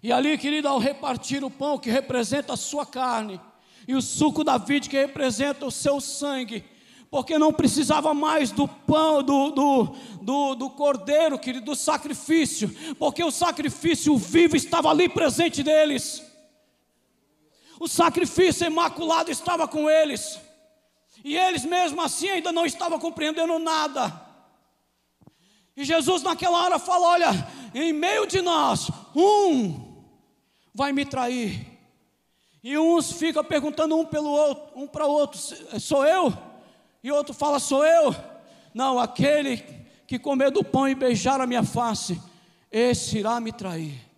[0.01, 3.39] e ali, querido, ao repartir o pão que representa a sua carne,
[3.87, 6.63] e o suco da vide que representa o seu sangue,
[7.11, 9.83] porque não precisava mais do pão, do, do,
[10.21, 16.23] do, do, cordeiro, querido, do sacrifício, porque o sacrifício vivo estava ali presente deles,
[17.79, 20.39] o sacrifício imaculado estava com eles,
[21.23, 24.27] e eles mesmo assim ainda não estavam compreendendo nada.
[25.75, 29.88] E Jesus naquela hora fala: Olha, em meio de nós, um
[30.73, 31.79] vai me trair.
[32.63, 35.39] E uns ficam perguntando um pelo outro, um para o outro,
[35.79, 36.33] sou eu?
[37.03, 38.13] E outro fala, sou eu?
[38.73, 39.57] Não, aquele
[40.05, 42.21] que comer do pão e beijar a minha face,
[42.71, 44.09] esse irá me trair.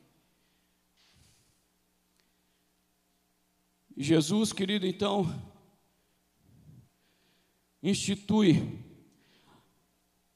[3.95, 5.31] Jesus, querido, então,
[7.83, 8.79] institui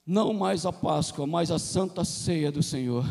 [0.06, 3.04] não mais a Páscoa, mas a Santa Ceia do Senhor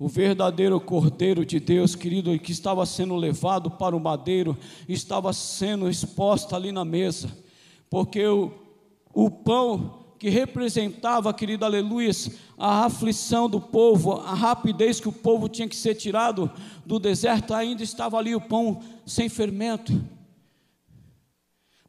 [0.00, 4.56] o verdadeiro Cordeiro de Deus, querido, que estava sendo levado para o madeiro,
[4.88, 7.30] estava sendo exposto ali na mesa,
[7.90, 8.50] porque o,
[9.12, 12.10] o pão que representava, querido, aleluia,
[12.56, 16.50] a aflição do povo, a rapidez que o povo tinha que ser tirado
[16.86, 20.02] do deserto, ainda estava ali o pão sem fermento,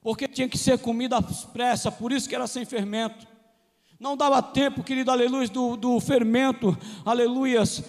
[0.01, 3.31] porque tinha que ser comida às pressa, por isso que era sem fermento.
[3.97, 7.83] Não dava tempo, querido, aleluia, do, do fermento, aleluias,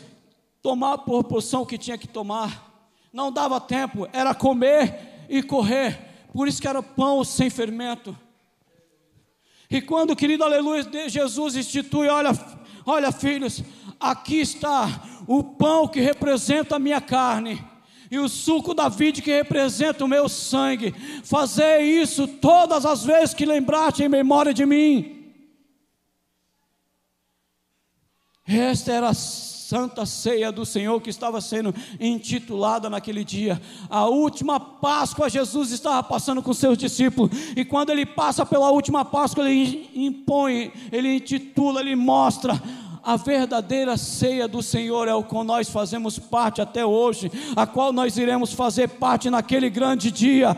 [0.62, 2.88] tomar a proporção que tinha que tomar.
[3.12, 6.26] Não dava tempo, era comer e correr.
[6.32, 8.16] Por isso que era pão sem fermento.
[9.68, 12.32] E quando, querido aleluia, Jesus institui, olha,
[12.84, 13.62] Olha, filhos,
[13.98, 17.64] aqui está o pão que representa a minha carne
[18.10, 20.92] e o suco da vide que representa o meu sangue.
[21.24, 25.32] Fazer isso todas as vezes que lembraste em memória de mim.
[28.46, 29.14] Esta era a
[29.72, 33.58] santa ceia do Senhor que estava sendo intitulada naquele dia.
[33.88, 39.02] A última Páscoa, Jesus estava passando com seus discípulos, e quando ele passa pela última
[39.02, 42.60] Páscoa, ele impõe, ele intitula, ele mostra
[43.02, 47.94] a verdadeira ceia do Senhor é o qual nós fazemos parte até hoje, a qual
[47.94, 50.54] nós iremos fazer parte naquele grande dia,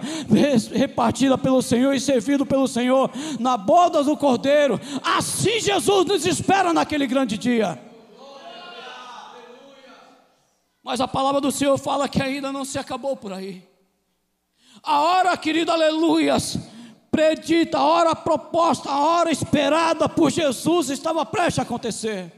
[0.72, 4.78] repartida pelo Senhor e servido pelo Senhor na boda do Cordeiro.
[5.02, 7.93] Assim Jesus nos espera naquele grande dia.
[10.84, 13.66] Mas a palavra do Senhor fala que ainda não se acabou por aí.
[14.82, 16.58] A hora, querido, aleluias,
[17.10, 22.30] predita, a hora proposta, a hora esperada por Jesus estava prestes a acontecer.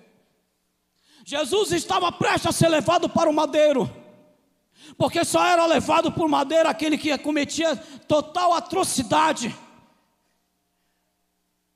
[1.24, 3.90] Jesus estava prestes a ser levado para o madeiro,
[4.96, 7.74] porque só era levado por madeiro aquele que cometia
[8.06, 9.52] total atrocidade,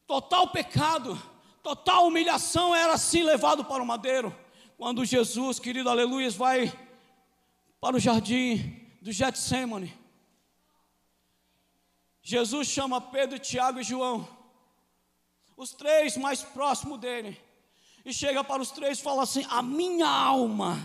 [0.07, 1.21] total pecado,
[1.65, 4.33] total humilhação, era assim levado para o madeiro.
[4.81, 6.73] Quando Jesus, querido aleluia, vai
[7.79, 9.95] para o jardim do Getsemane,
[12.23, 14.27] Jesus chama Pedro, Tiago e João,
[15.55, 17.39] os três mais próximos dele,
[18.07, 20.79] e chega para os três e fala assim: A minha alma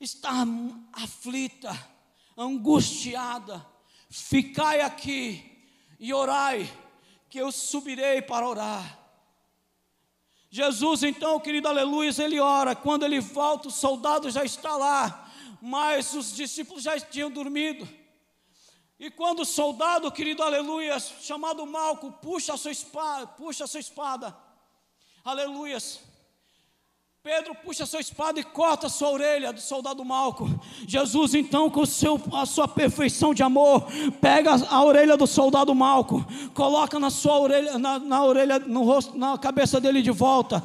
[0.00, 0.46] está
[0.94, 1.78] aflita,
[2.38, 3.66] angustiada,
[4.08, 5.68] ficai aqui
[6.00, 6.66] e orai,
[7.28, 8.98] que eu subirei para orar.
[10.50, 12.74] Jesus, então, querido aleluia, ele ora.
[12.74, 15.30] Quando ele volta, o soldado já está lá,
[15.60, 17.88] mas os discípulos já tinham dormido.
[18.98, 23.78] E quando o soldado, querido aleluia, chamado Malco, puxa a sua espada, puxa a sua
[23.78, 24.36] espada,
[25.24, 26.00] aleluias,
[27.22, 30.48] Pedro puxa a sua espada e corta a sua orelha do soldado Malco.
[30.86, 33.86] Jesus, então, com seu, a sua perfeição de amor,
[34.20, 39.18] pega a orelha do soldado Malco, coloca na sua orelha, na, na orelha, no rosto,
[39.18, 40.64] na cabeça dele de volta.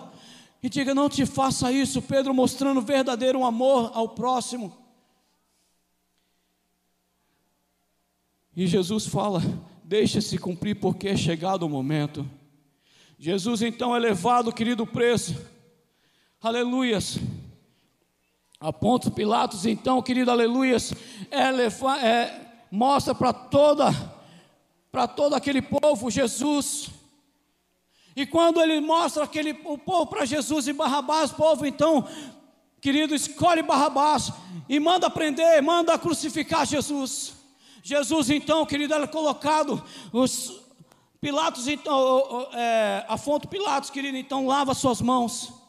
[0.62, 4.78] E diga: Não te faça isso, Pedro, mostrando verdadeiro amor ao próximo.
[8.56, 9.42] E Jesus fala:
[9.84, 12.26] Deixa-se cumprir, porque é chegado o momento.
[13.18, 15.53] Jesus, então, é levado, querido preso
[16.44, 17.18] aleluias.
[18.60, 20.94] A ponto Pilatos, então, querido, aleluias,
[21.32, 23.92] é, é, mostra para toda,
[24.92, 26.90] para todo aquele povo Jesus.
[28.16, 32.08] E quando ele mostra aquele, o povo para Jesus e Barrabás, o povo então,
[32.82, 34.32] querido, escolhe Barrabás
[34.68, 37.34] e manda prender, manda crucificar Jesus.
[37.82, 40.62] Jesus, então, querido, era colocado, os
[41.22, 45.63] Pilatos, então, é, a fonte Pilatos, querido, então lava suas mãos.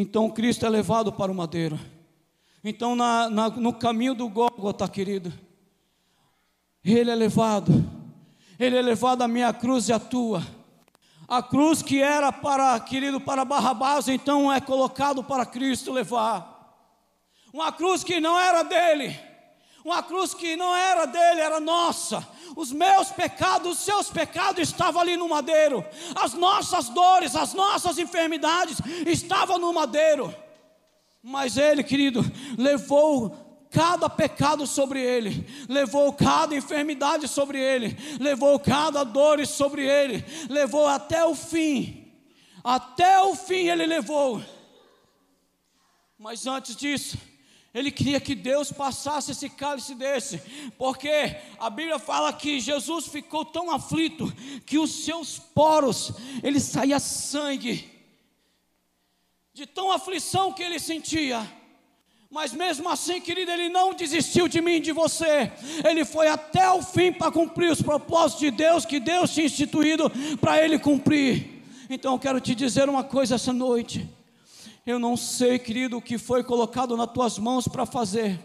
[0.00, 1.76] Então Cristo é levado para o madeiro.
[2.62, 5.32] Então, na, na, no caminho do Gólgota, querido,
[6.84, 7.84] Ele é levado.
[8.60, 10.46] Ele é levado a minha cruz e a tua.
[11.26, 16.78] A cruz que era para, querido, para Barrabás, então é colocado para Cristo levar.
[17.52, 19.18] Uma cruz que não era dele,
[19.84, 22.26] uma cruz que não era dele, era nossa
[22.58, 25.84] os meus pecados, os seus pecados estavam ali no madeiro,
[26.16, 30.34] as nossas dores, as nossas enfermidades estavam no madeiro.
[31.22, 32.20] Mas ele, querido,
[32.56, 40.24] levou cada pecado sobre ele, levou cada enfermidade sobre ele, levou cada dor sobre ele,
[40.48, 42.12] levou até o fim,
[42.64, 44.42] até o fim ele levou.
[46.18, 47.16] Mas antes disso,
[47.74, 50.40] ele queria que Deus passasse esse cálice desse,
[50.78, 54.32] porque a Bíblia fala que Jesus ficou tão aflito
[54.64, 57.90] que os seus poros, ele saía sangue,
[59.52, 61.46] de tão aflição que ele sentia.
[62.30, 65.50] Mas mesmo assim, querido, ele não desistiu de mim de você.
[65.88, 70.10] Ele foi até o fim para cumprir os propósitos de Deus que Deus tinha instituído
[70.38, 71.62] para ele cumprir.
[71.88, 74.06] Então eu quero te dizer uma coisa essa noite.
[74.88, 78.40] Eu não sei, querido, o que foi colocado nas tuas mãos para fazer.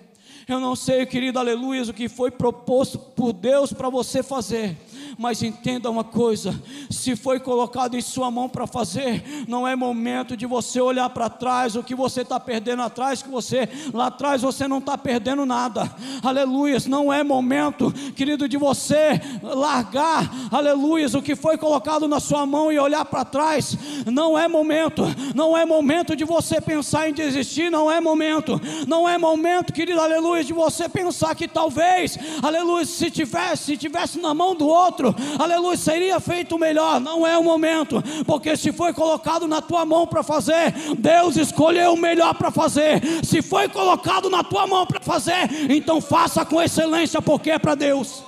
[0.45, 4.75] Eu não sei, querido, aleluia, o que foi proposto por Deus para você fazer
[5.17, 6.53] mas entenda uma coisa:
[6.89, 11.29] se foi colocado em sua mão para fazer, não é momento de você olhar para
[11.29, 15.45] trás, o que você está perdendo atrás, que você lá atrás você não está perdendo
[15.45, 16.77] nada, aleluia.
[16.87, 22.71] Não é momento, querido, de você largar, aleluia, o que foi colocado na sua mão
[22.71, 25.03] e olhar para trás, não é momento,
[25.35, 29.99] não é momento de você pensar em desistir, não é momento, não é momento, querido,
[29.99, 35.02] aleluia, de você pensar que talvez, aleluia, se tivesse, se tivesse na mão do outro
[35.05, 36.99] outro, aleluia, seria feito melhor.
[36.99, 41.93] Não é o momento, porque se foi colocado na tua mão para fazer, Deus escolheu
[41.93, 43.01] o melhor para fazer.
[43.23, 47.75] Se foi colocado na tua mão para fazer, então faça com excelência, porque é para
[47.75, 48.23] Deus.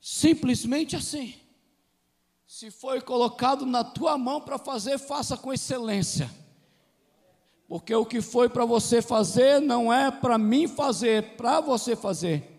[0.00, 1.34] Simplesmente assim.
[2.46, 6.28] Se foi colocado na tua mão para fazer, faça com excelência.
[7.68, 12.54] Porque o que foi para você fazer não é para mim fazer, para você fazer.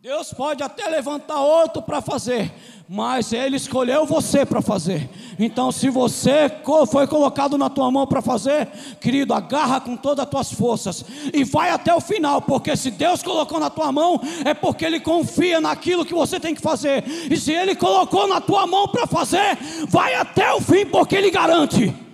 [0.00, 2.54] Deus pode até levantar outro para fazer,
[2.88, 5.10] mas Ele escolheu você para fazer.
[5.40, 6.48] Então, se você
[6.88, 8.68] foi colocado na tua mão para fazer,
[9.00, 11.04] querido, agarra com todas as tuas forças
[11.34, 15.00] e vai até o final, porque se Deus colocou na tua mão, é porque Ele
[15.00, 17.02] confia naquilo que você tem que fazer.
[17.28, 21.32] E se Ele colocou na tua mão para fazer, vai até o fim, porque Ele
[21.32, 22.07] garante.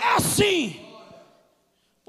[0.00, 0.80] É assim.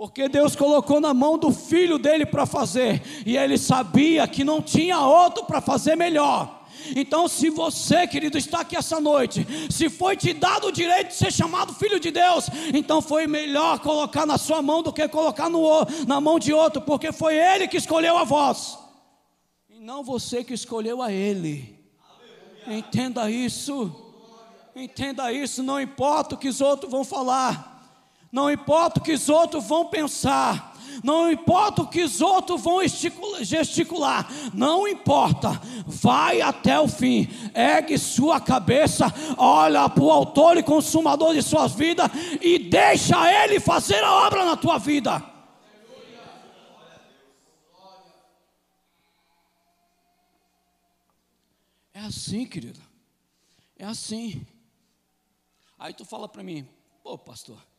[0.01, 4.59] Porque Deus colocou na mão do filho dele para fazer, e ele sabia que não
[4.59, 6.59] tinha outro para fazer melhor.
[6.95, 11.15] Então, se você, querido, está aqui essa noite, se foi te dado o direito de
[11.15, 15.49] ser chamado filho de Deus, então foi melhor colocar na sua mão do que colocar
[15.49, 18.79] no, na mão de outro, porque foi ele que escolheu a voz,
[19.69, 21.79] e não você que escolheu a ele.
[22.65, 23.95] Entenda isso,
[24.75, 27.70] entenda isso, não importa o que os outros vão falar
[28.32, 30.71] não importa o que os outros vão pensar,
[31.03, 32.79] não importa o que os outros vão
[33.41, 40.63] gesticular, não importa, vai até o fim, ergue sua cabeça, olha para o autor e
[40.63, 42.09] consumador de suas vidas
[42.41, 45.23] e deixa ele fazer a obra na tua vida.
[51.93, 52.79] É assim, querido,
[53.77, 54.45] é assim.
[55.77, 56.67] Aí tu fala para mim,
[57.03, 57.70] pô, pastor.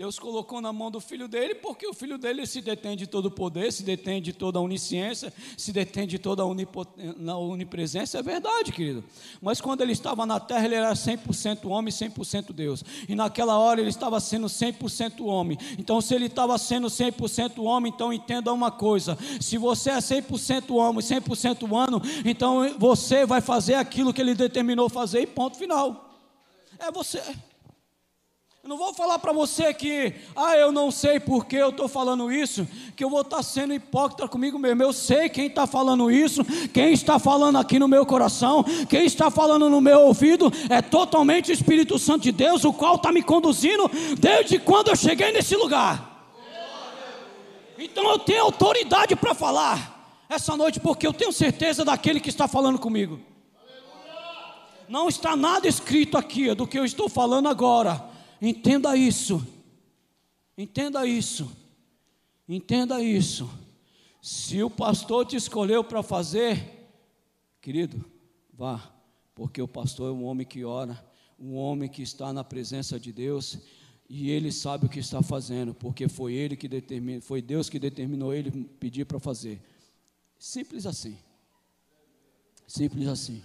[0.00, 3.26] Deus colocou na mão do filho dele, porque o filho dele se detém de todo
[3.26, 6.46] o poder, se detém de toda a onisciência, se detém de toda a
[7.36, 8.18] onipresença.
[8.18, 9.04] É verdade, querido.
[9.42, 12.82] Mas quando ele estava na terra, ele era 100% homem, 100% Deus.
[13.10, 15.58] E naquela hora ele estava sendo 100% homem.
[15.78, 20.74] Então, se ele estava sendo 100% homem, então entenda uma coisa: se você é 100%
[20.74, 26.18] homem, 100% humano, então você vai fazer aquilo que ele determinou fazer, e ponto final.
[26.78, 27.22] É você.
[28.62, 32.30] Eu não vou falar para você que, ah, eu não sei porque eu estou falando
[32.30, 34.82] isso, que eu vou estar tá sendo hipócrita comigo mesmo.
[34.82, 39.30] Eu sei quem está falando isso, quem está falando aqui no meu coração, quem está
[39.30, 43.22] falando no meu ouvido, é totalmente o Espírito Santo de Deus, o qual está me
[43.22, 46.28] conduzindo desde quando eu cheguei nesse lugar.
[47.78, 52.46] Então eu tenho autoridade para falar essa noite, porque eu tenho certeza daquele que está
[52.46, 53.20] falando comigo.
[54.86, 58.09] Não está nada escrito aqui do que eu estou falando agora
[58.40, 59.46] Entenda isso.
[60.56, 61.50] Entenda isso.
[62.48, 63.48] Entenda isso.
[64.22, 66.90] Se o pastor te escolheu para fazer,
[67.60, 68.04] querido,
[68.52, 68.92] vá,
[69.34, 71.02] porque o pastor é um homem que ora,
[71.38, 73.58] um homem que está na presença de Deus
[74.08, 77.78] e ele sabe o que está fazendo, porque foi ele que determinou, foi Deus que
[77.78, 79.62] determinou ele pedir para fazer.
[80.38, 81.16] Simples assim.
[82.66, 83.42] Simples assim.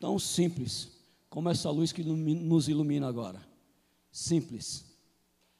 [0.00, 0.88] Tão simples
[1.28, 3.55] como essa luz que nos ilumina agora.
[4.16, 4.82] Simples.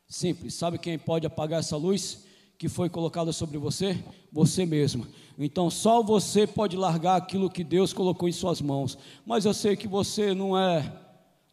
[0.09, 0.55] Simples.
[0.55, 2.25] Sabe quem pode apagar essa luz
[2.57, 4.03] que foi colocada sobre você?
[4.33, 5.07] Você mesmo.
[5.39, 8.97] Então só você pode largar aquilo que Deus colocou em suas mãos.
[9.27, 10.91] Mas eu sei que você não é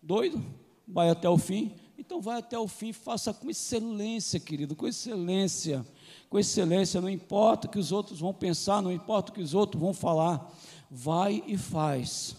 [0.02, 0.42] doido,
[0.88, 1.74] vai até o fim.
[1.98, 5.86] Então vai até o fim, faça com excelência, querido, com excelência.
[6.30, 9.54] Com excelência, não importa o que os outros vão pensar, não importa o que os
[9.54, 10.50] outros vão falar.
[10.90, 12.38] Vai e faz.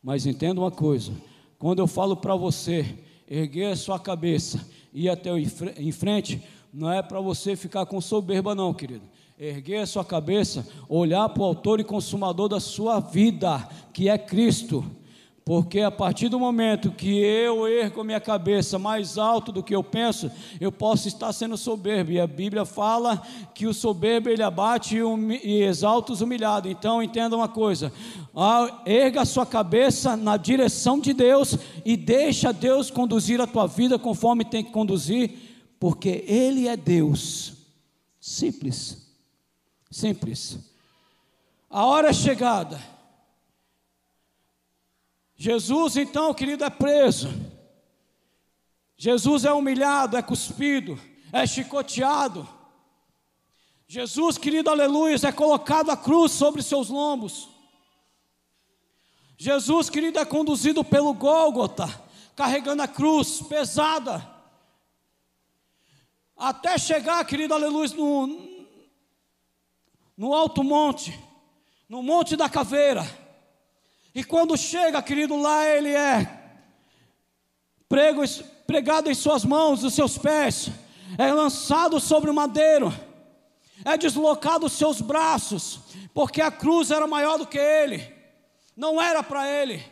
[0.00, 1.12] Mas entenda uma coisa:
[1.58, 5.30] quando eu falo para você erguer a sua cabeça e ir até
[5.76, 9.04] em frente, não é para você ficar com soberba, não, querido.
[9.38, 14.18] Erguer a sua cabeça, olhar para o autor e consumador da sua vida, que é
[14.18, 14.84] Cristo.
[15.48, 19.82] Porque a partir do momento que eu ergo minha cabeça mais alto do que eu
[19.82, 20.30] penso,
[20.60, 22.10] eu posso estar sendo soberbo.
[22.10, 23.22] E a Bíblia fala
[23.54, 24.98] que o soberbo ele abate
[25.42, 26.70] e exalta os humilhados.
[26.70, 27.90] Então entenda uma coisa:
[28.84, 33.98] erga a sua cabeça na direção de Deus e deixa Deus conduzir a tua vida
[33.98, 35.32] conforme tem que conduzir,
[35.80, 37.54] porque Ele é Deus.
[38.20, 38.98] Simples.
[39.90, 40.58] Simples.
[41.70, 42.97] A hora é chegada
[45.40, 47.28] Jesus, então, querido, é preso.
[48.96, 51.00] Jesus é humilhado, é cuspido,
[51.32, 52.46] é chicoteado.
[53.86, 57.48] Jesus, querido, aleluia, é colocado a cruz sobre seus lombos.
[59.36, 61.86] Jesus, querido, é conduzido pelo Gólgota,
[62.34, 64.28] carregando a cruz pesada.
[66.36, 68.66] Até chegar, querido, aleluia, no,
[70.16, 71.16] no alto monte,
[71.88, 73.27] no Monte da Caveira.
[74.18, 76.40] E quando chega, querido, lá ele é
[77.88, 78.22] prego,
[78.66, 80.70] pregado em suas mãos, os seus pés,
[81.16, 82.92] é lançado sobre o madeiro,
[83.84, 85.78] é deslocado os seus braços,
[86.12, 88.12] porque a cruz era maior do que ele,
[88.76, 89.84] não era para ele.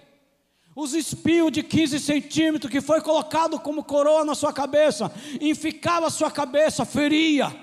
[0.75, 5.09] Os espios de 15 centímetros que foi colocado como coroa na sua cabeça,
[5.41, 7.55] enficava a sua cabeça, feria.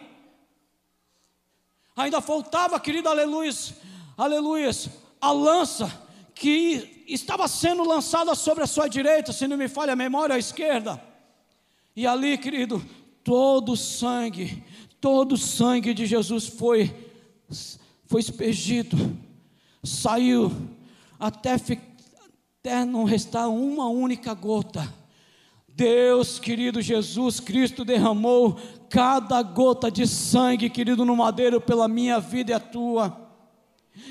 [1.93, 3.51] Ainda faltava, querido, aleluia,
[4.17, 4.71] aleluia,
[5.19, 6.03] a lança
[6.35, 10.39] que estava sendo lançada sobre a sua direita, se não me falha a memória, à
[10.39, 11.01] esquerda.
[11.95, 12.83] E ali, querido,
[13.23, 14.63] todo o sangue,
[14.99, 16.93] todo o sangue de Jesus foi,
[18.07, 19.17] foi expedido,
[19.83, 20.51] saiu,
[21.19, 24.91] até, até não restar uma única gota.
[25.75, 28.57] Deus, querido Jesus Cristo, derramou
[28.89, 33.22] cada gota de sangue, querido, no madeiro pela minha vida e a tua.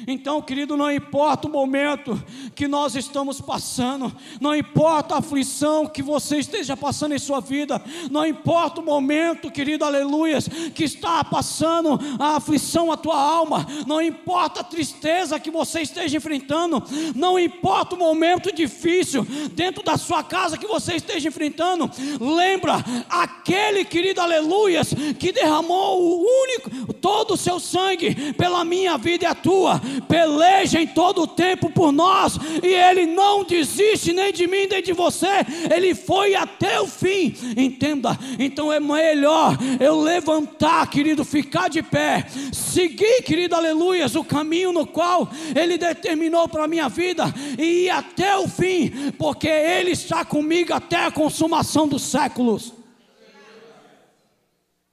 [0.07, 2.21] Então, querido, não importa o momento
[2.55, 7.83] que nós estamos passando, não importa a aflição que você esteja passando em sua vida,
[8.11, 14.01] não importa o momento, querido, aleluias, que está passando a aflição à tua alma, não
[14.01, 16.83] importa a tristeza que você esteja enfrentando,
[17.15, 23.85] não importa o momento difícil dentro da sua casa que você esteja enfrentando, lembra aquele,
[23.85, 29.35] querido, aleluias, que derramou o único, todo o seu sangue pela minha vida e a
[29.35, 29.72] tua
[30.09, 34.83] peleja em todo o tempo por nós, e Ele não desiste nem de mim, nem
[34.83, 35.45] de você,
[35.75, 38.19] Ele foi até o fim, entenda?
[38.39, 44.87] Então é melhor eu levantar, querido, ficar de pé, seguir, querido, aleluias, o caminho no
[44.87, 47.25] qual Ele determinou para a minha vida,
[47.59, 52.73] e ir até o fim, porque Ele está comigo até a consumação dos séculos.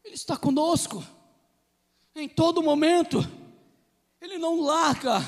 [0.03, 1.03] Ele está conosco
[2.15, 3.38] em todo momento.
[4.21, 5.21] Ele não larga,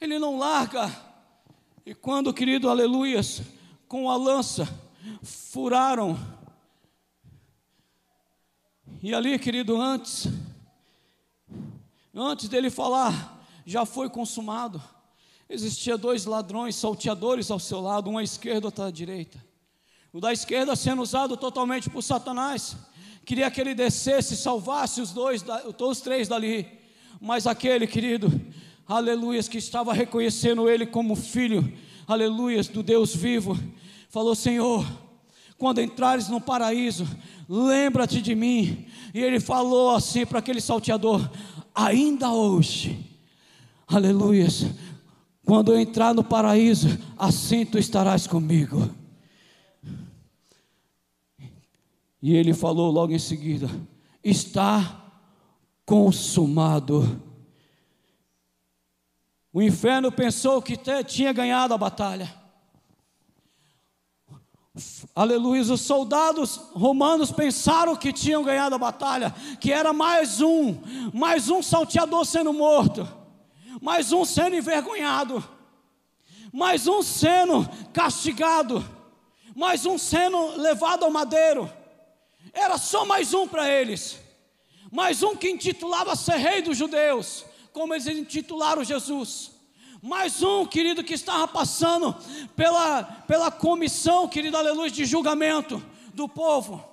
[0.00, 0.90] ele não larga.
[1.84, 3.42] E quando, querido, aleluias,
[3.88, 4.68] com a lança,
[5.22, 6.18] furaram.
[9.02, 10.28] E ali, querido, antes,
[12.14, 14.82] antes dele falar, já foi consumado.
[15.48, 19.42] Existia dois ladrões, salteadores ao seu lado, um à esquerda, outro à direita.
[20.12, 22.76] O da esquerda sendo usado totalmente por Satanás.
[23.24, 25.42] Queria que ele descesse, salvasse os dois,
[25.78, 26.81] os três dali.
[27.24, 28.32] Mas aquele, querido,
[28.84, 31.72] aleluias, que estava reconhecendo ele como filho,
[32.04, 33.56] aleluias, do Deus vivo,
[34.08, 34.84] falou: Senhor,
[35.56, 37.06] quando entrares no paraíso,
[37.48, 38.86] lembra-te de mim.
[39.14, 41.30] E ele falou assim para aquele salteador:
[41.72, 43.08] ainda hoje,
[43.86, 44.66] aleluias,
[45.46, 48.90] quando eu entrar no paraíso, assim tu estarás comigo.
[52.20, 53.70] E ele falou logo em seguida:
[54.24, 55.01] está
[55.92, 57.20] consumado.
[59.52, 60.74] O inferno pensou que
[61.06, 62.34] tinha ganhado a batalha.
[65.14, 70.80] Aleluia, os soldados romanos pensaram que tinham ganhado a batalha, que era mais um,
[71.12, 73.06] mais um salteador sendo morto,
[73.82, 75.46] mais um sendo envergonhado,
[76.50, 78.82] mais um sendo castigado,
[79.54, 81.70] mais um sendo levado ao madeiro.
[82.50, 84.21] Era só mais um para eles
[84.92, 89.50] mais um que intitulava ser rei dos judeus, como eles intitularam Jesus.
[90.02, 92.14] Mais um, querido, que estava passando
[92.54, 95.82] pela, pela comissão, querido, aleluia, de julgamento
[96.12, 96.84] do povo.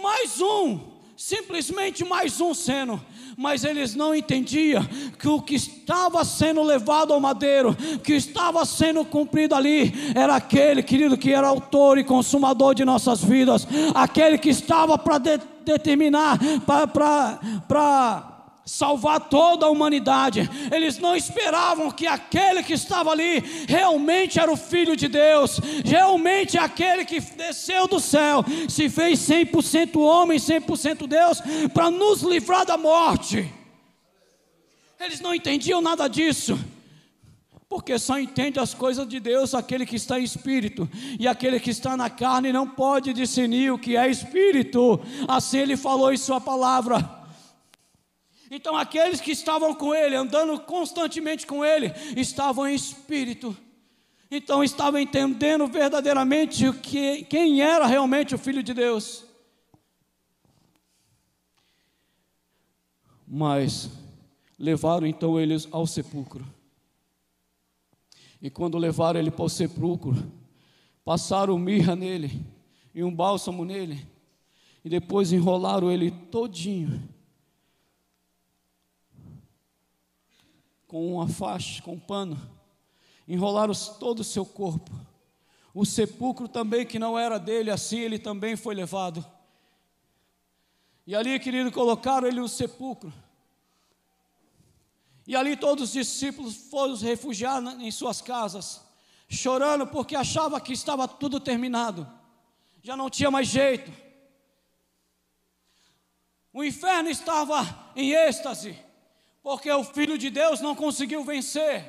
[0.00, 0.78] Mais um,
[1.16, 3.00] simplesmente mais um sendo
[3.36, 4.82] mas eles não entendiam
[5.18, 10.82] que o que estava sendo levado ao madeiro, que estava sendo cumprido ali, era aquele,
[10.82, 16.38] querido, que era autor e consumador de nossas vidas, aquele que estava para de, determinar,
[17.68, 18.35] para
[18.66, 20.50] salvar toda a humanidade.
[20.72, 23.38] Eles não esperavam que aquele que estava ali
[23.68, 30.00] realmente era o Filho de Deus, realmente aquele que desceu do céu, se fez 100%
[30.00, 31.40] homem, 100% Deus,
[31.72, 33.50] para nos livrar da morte.
[34.98, 36.58] Eles não entendiam nada disso.
[37.68, 40.88] Porque só entende as coisas de Deus aquele que está em espírito,
[41.18, 45.00] e aquele que está na carne não pode discernir o que é espírito.
[45.26, 47.15] Assim ele falou em Sua palavra.
[48.50, 53.56] Então, aqueles que estavam com ele, andando constantemente com ele, estavam em espírito.
[54.30, 59.24] Então, estavam entendendo verdadeiramente o que, quem era realmente o Filho de Deus.
[63.26, 63.90] Mas
[64.58, 66.46] levaram então eles ao sepulcro.
[68.40, 70.14] E quando levaram ele para o sepulcro,
[71.04, 72.44] passaram mirra nele
[72.94, 74.06] e um bálsamo nele,
[74.84, 77.15] e depois enrolaram ele todinho
[80.96, 82.40] com uma faixa, com um pano,
[83.28, 84.90] enrolaram todo o seu corpo.
[85.74, 89.22] O sepulcro também, que não era dele, assim ele também foi levado.
[91.06, 93.12] E ali, querido, colocaram ele no sepulcro.
[95.26, 98.80] E ali todos os discípulos foram refugiar em suas casas,
[99.28, 102.10] chorando porque achava que estava tudo terminado.
[102.82, 103.92] Já não tinha mais jeito.
[106.54, 108.85] O inferno estava em êxtase,
[109.46, 111.84] porque o filho de Deus não conseguiu vencer.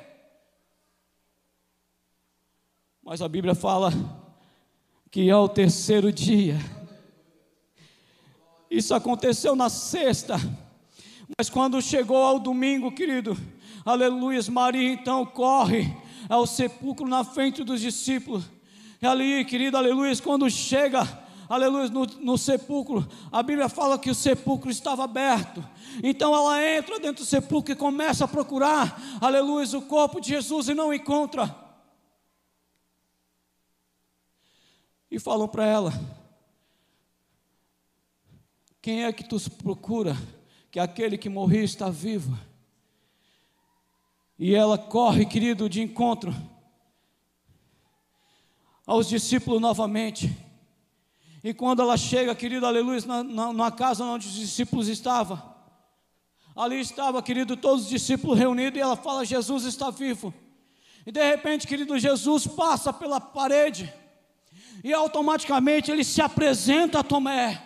[3.02, 3.92] Mas a Bíblia fala
[5.10, 6.56] que ao terceiro dia,
[8.70, 10.36] isso aconteceu na sexta,
[11.36, 13.36] mas quando chegou ao domingo, querido,
[13.84, 15.92] aleluia, Maria então corre
[16.28, 18.44] ao sepulcro na frente dos discípulos.
[19.02, 21.02] E ali, querido, aleluia, quando chega,
[21.48, 25.64] aleluia, no, no, sepulcro, a Bíblia fala que o sepulcro estava aberto.
[26.02, 30.68] Então ela entra dentro do sepulcro e começa a procurar, aleluia, o corpo de Jesus
[30.68, 31.68] e não encontra.
[35.10, 35.92] e falam para ela:
[38.80, 40.16] Quem é que tu procura?
[40.70, 42.38] Que aquele que morreu está vivo.
[44.38, 46.32] E ela corre, querido, de encontro
[48.86, 50.30] aos discípulos novamente.
[51.48, 55.42] E quando ela chega, querido, aleluia, na, na, na casa onde os discípulos estavam,
[56.54, 60.34] ali estava, querido, todos os discípulos reunidos, e ela fala: Jesus está vivo.
[61.06, 63.90] E de repente, querido, Jesus passa pela parede
[64.84, 67.58] e automaticamente ele se apresenta a Tomé.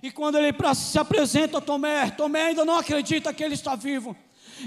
[0.00, 4.16] E quando ele se apresenta a Tomé, Tomé ainda não acredita que ele está vivo.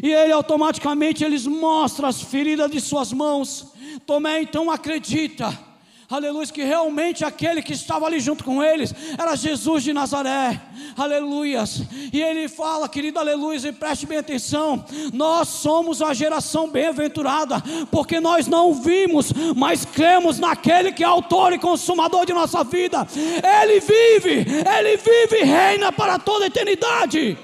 [0.04, 3.72] E ele automaticamente eles mostra as feridas de suas mãos.
[4.06, 5.67] Tomé então acredita
[6.10, 10.62] aleluia, que realmente aquele que estava ali junto com eles era Jesus de Nazaré,
[10.96, 11.82] aleluias.
[12.14, 18.20] E ele fala, querido, aleluia, e preste bem atenção: nós somos a geração bem-aventurada, porque
[18.20, 23.06] nós não vimos, mas cremos naquele que é autor e consumador de nossa vida.
[23.16, 24.46] Ele vive,
[24.78, 27.38] ele vive e reina para toda a eternidade.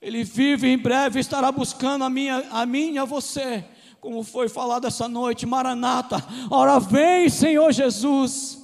[0.00, 3.64] Ele vive em breve estará buscando a minha, a mim e a você
[4.00, 6.16] como foi falado essa noite, Maranata,
[6.50, 8.62] ora vem, Senhor Jesus.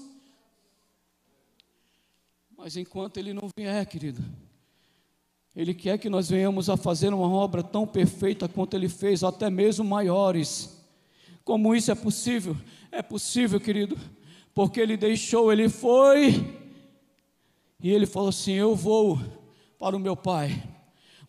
[2.56, 4.22] Mas enquanto Ele não vier, querido,
[5.54, 9.50] Ele quer que nós venhamos a fazer uma obra tão perfeita quanto Ele fez, até
[9.50, 10.80] mesmo maiores.
[11.44, 12.56] Como isso é possível?
[12.92, 13.98] É possível, querido,
[14.54, 16.56] porque Ele deixou, Ele foi,
[17.82, 19.18] e Ele falou assim: Eu vou
[19.78, 20.62] para o meu Pai,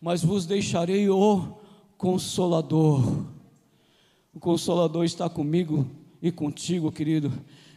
[0.00, 1.58] mas vos deixarei o
[1.98, 3.33] Consolador
[4.34, 5.86] o Consolador está comigo
[6.20, 7.32] e contigo, querido.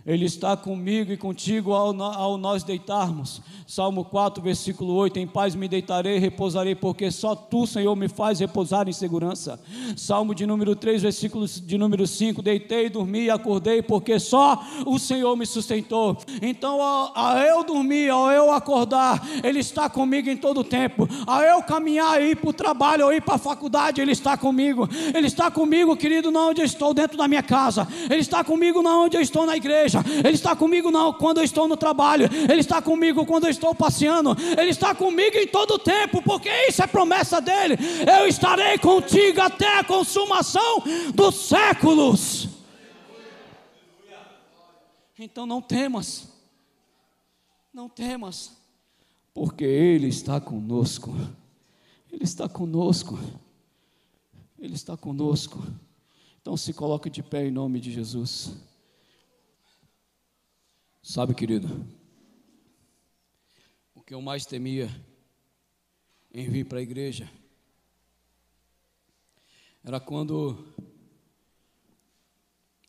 [0.07, 3.41] Ele está comigo e contigo ao, ao, nós deitarmos.
[3.67, 8.07] Salmo 4, versículo 8: Em paz me deitarei e repousarei, porque só tu, Senhor, me
[8.07, 9.59] faz repousar em segurança.
[9.97, 14.97] Salmo de número 3, versículo de número 5: Deitei, dormi e acordei, porque só o
[14.97, 16.17] Senhor me sustentou.
[16.41, 21.05] Então, ao, ao eu dormir, ao eu acordar, Ele está comigo em todo o tempo.
[21.25, 24.37] Ao eu caminhar e ir para o trabalho ou ir para a faculdade, Ele está
[24.37, 24.87] comigo.
[25.13, 27.85] Ele está comigo, querido, não onde eu estou, dentro da minha casa.
[28.09, 31.43] Ele está comigo, não onde eu estou na igreja Ele está comigo não, quando eu
[31.43, 35.75] estou no trabalho, Ele está comigo quando eu estou passeando, Ele está comigo em todo
[35.75, 37.77] o tempo, porque isso é promessa dEle.
[38.19, 40.83] Eu estarei contigo até a consumação
[41.13, 42.49] dos séculos.
[45.19, 46.27] Então não temas,
[47.73, 48.51] não temas,
[49.33, 51.11] porque Ele está conosco,
[52.11, 53.17] Ele está conosco,
[54.59, 55.63] Ele está conosco.
[56.39, 58.53] Então se coloque de pé em nome de Jesus.
[61.09, 61.87] Sabe, querido,
[63.95, 64.89] o que eu mais temia
[66.33, 67.31] em vir para a igreja
[69.85, 70.67] era quando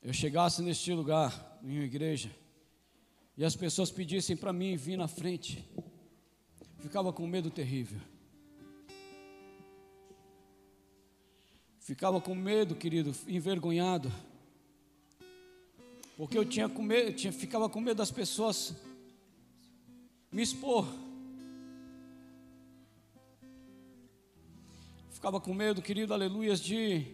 [0.03, 2.29] eu chegasse neste lugar, em uma igreja,
[3.37, 5.65] e as pessoas pedissem para mim vir na frente,
[6.81, 8.01] ficava com medo terrível.
[11.79, 14.13] Ficava com medo, querido, envergonhado
[16.19, 18.75] porque eu tinha com medo, tinha, ficava com medo das pessoas
[20.33, 20.85] me expor.
[25.13, 27.07] Ficava com medo, querido, aleluias, de,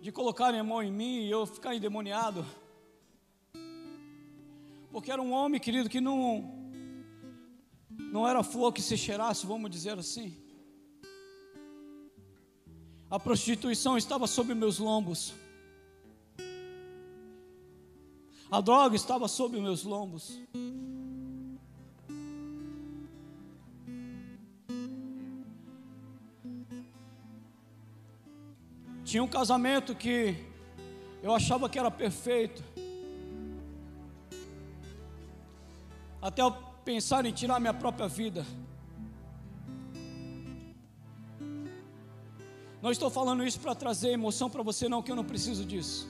[0.00, 2.46] de colocarem a mão em mim e eu ficar endemoniado.
[4.92, 6.70] Porque era um homem, querido, que não,
[7.90, 10.40] não era flor que se cheirasse, vamos dizer assim.
[13.10, 15.41] A prostituição estava sobre meus lombos.
[18.52, 20.38] A droga estava sob os meus lombos.
[29.06, 30.36] Tinha um casamento que
[31.22, 32.62] eu achava que era perfeito.
[36.20, 36.52] Até eu
[36.84, 38.44] pensar em tirar minha própria vida.
[42.82, 46.06] Não estou falando isso para trazer emoção para você, não, que eu não preciso disso.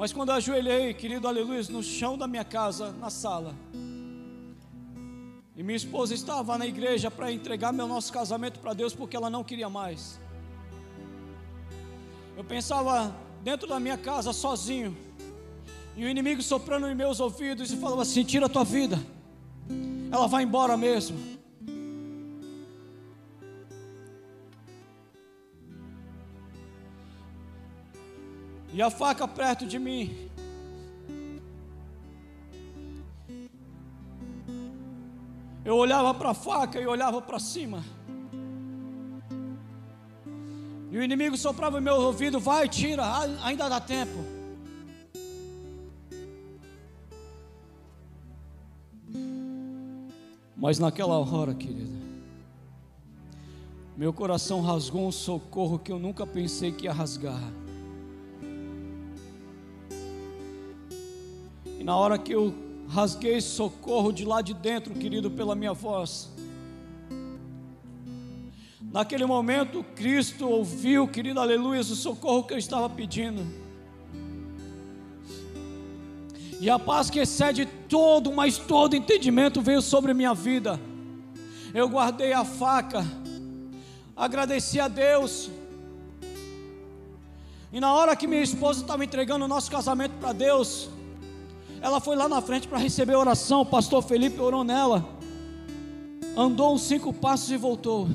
[0.00, 3.54] Mas quando eu ajoelhei, querido aleluia, no chão da minha casa, na sala,
[5.54, 9.28] e minha esposa estava na igreja para entregar meu nosso casamento para Deus porque ela
[9.28, 10.18] não queria mais.
[12.34, 14.96] Eu pensava dentro da minha casa sozinho,
[15.94, 18.98] e o inimigo soprando em meus ouvidos e falava assim: tira a tua vida,
[20.10, 21.39] ela vai embora mesmo.
[28.80, 30.30] E a faca perto de mim.
[35.62, 37.84] Eu olhava para a faca e olhava para cima.
[40.90, 43.04] E o inimigo soprava em meu ouvido: vai, tira,
[43.44, 44.24] ainda dá tempo.
[50.56, 51.98] Mas naquela hora, querida,
[53.94, 57.60] meu coração rasgou um socorro que eu nunca pensei que ia rasgar.
[61.90, 62.54] Na hora que eu
[62.86, 66.30] rasguei socorro de lá de dentro, querido, pela minha voz,
[68.80, 73.44] naquele momento Cristo ouviu, querido, aleluia, o socorro que eu estava pedindo.
[76.60, 80.78] E a paz que excede todo, mas todo entendimento veio sobre minha vida.
[81.74, 83.04] Eu guardei a faca,
[84.14, 85.50] agradeci a Deus.
[87.72, 90.88] E na hora que minha esposa estava entregando o nosso casamento para Deus,
[91.82, 93.62] ela foi lá na frente para receber a oração.
[93.62, 95.08] O pastor Felipe orou nela.
[96.36, 98.08] Andou uns cinco passos e voltou.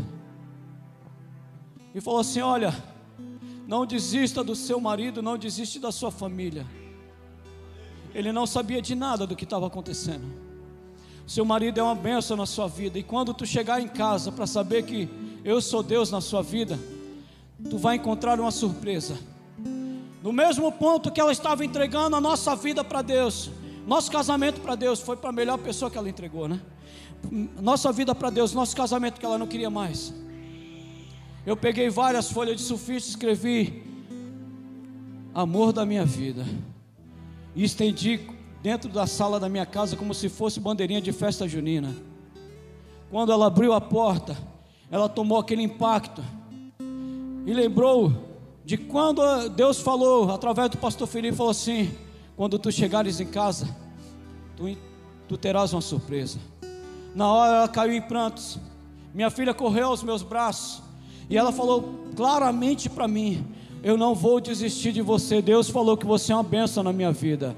[1.93, 2.75] E falou assim: Olha,
[3.67, 6.65] não desista do seu marido, não desiste da sua família.
[8.13, 10.23] Ele não sabia de nada do que estava acontecendo.
[11.27, 12.99] Seu marido é uma benção na sua vida.
[12.99, 15.09] E quando tu chegar em casa para saber que
[15.43, 16.79] eu sou Deus na sua vida,
[17.69, 19.17] tu vai encontrar uma surpresa.
[20.25, 23.51] No mesmo ponto que ela estava entregando a nossa vida para Deus,
[23.85, 26.59] nosso casamento para Deus foi para a melhor pessoa que ela entregou, né?
[27.61, 30.11] Nossa vida para Deus, nosso casamento que ela não queria mais.
[31.45, 33.83] Eu peguei várias folhas de sulfite escrevi:
[35.31, 36.43] Amor da minha vida
[37.55, 38.27] e estendi
[38.63, 41.95] dentro da sala da minha casa como se fosse bandeirinha de festa junina.
[43.11, 44.35] Quando ela abriu a porta,
[44.89, 46.23] ela tomou aquele impacto
[47.45, 48.34] e lembrou
[48.65, 51.91] de quando Deus falou através do pastor Felipe falou assim:
[52.35, 53.69] quando tu chegares em casa,
[54.57, 54.75] tu,
[55.27, 56.39] tu terás uma surpresa.
[57.13, 58.57] Na hora ela caiu em prantos.
[59.13, 60.81] Minha filha correu aos meus braços
[61.29, 63.45] e ela falou claramente para mim:
[63.83, 65.43] eu não vou desistir de você.
[65.43, 67.55] Deus falou que você é uma bênção na minha vida.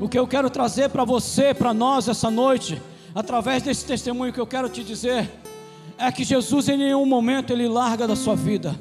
[0.00, 2.80] O que eu quero trazer para você, para nós essa noite,
[3.14, 5.30] através desse testemunho que eu quero te dizer,
[5.98, 8.74] é que Jesus em nenhum momento ele larga da sua vida.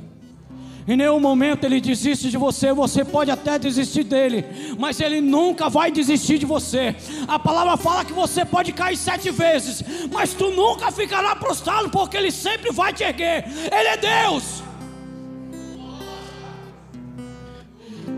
[0.85, 4.45] Em nenhum momento ele desiste de você, você pode até desistir dele,
[4.77, 6.95] mas ele nunca vai desistir de você.
[7.27, 12.17] A palavra fala que você pode cair sete vezes, mas tu nunca ficará prostrado, porque
[12.17, 13.45] ele sempre vai te erguer.
[13.47, 14.61] Ele é Deus.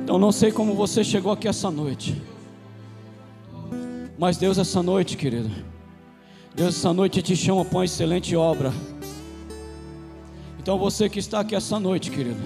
[0.03, 2.19] Então não sei como você chegou aqui essa noite.
[4.17, 5.51] Mas Deus essa noite, querido.
[6.55, 8.73] Deus essa noite te chama para uma excelente obra.
[10.65, 12.41] Então você que está aqui essa noite, querido,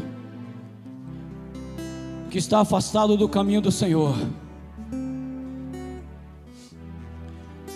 [2.30, 4.13] que está afastado do caminho do Senhor.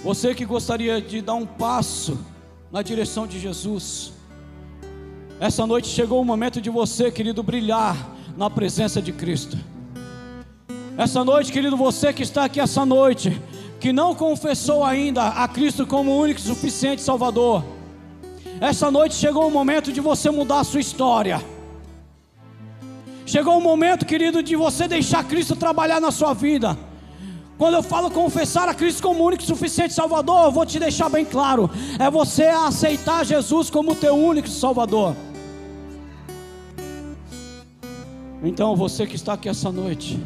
[0.04, 2.20] Você que gostaria de dar um passo
[2.70, 4.12] na direção de Jesus.
[5.39, 7.96] Essa noite chegou o momento de você, querido, brilhar
[8.36, 9.58] na presença de Cristo.
[10.98, 13.41] Essa noite, querido, você que está aqui essa noite,
[13.80, 17.64] que não confessou ainda a Cristo como único e suficiente Salvador,
[18.64, 21.43] essa noite chegou o momento de você mudar a sua história.
[23.26, 26.78] Chegou o momento, querido, de você deixar Cristo trabalhar na sua vida.
[27.57, 31.09] Quando eu falo confessar a Cristo como único e suficiente Salvador, eu vou te deixar
[31.09, 35.14] bem claro: é você aceitar Jesus como teu único Salvador.
[38.41, 40.18] Então, você que está aqui essa noite,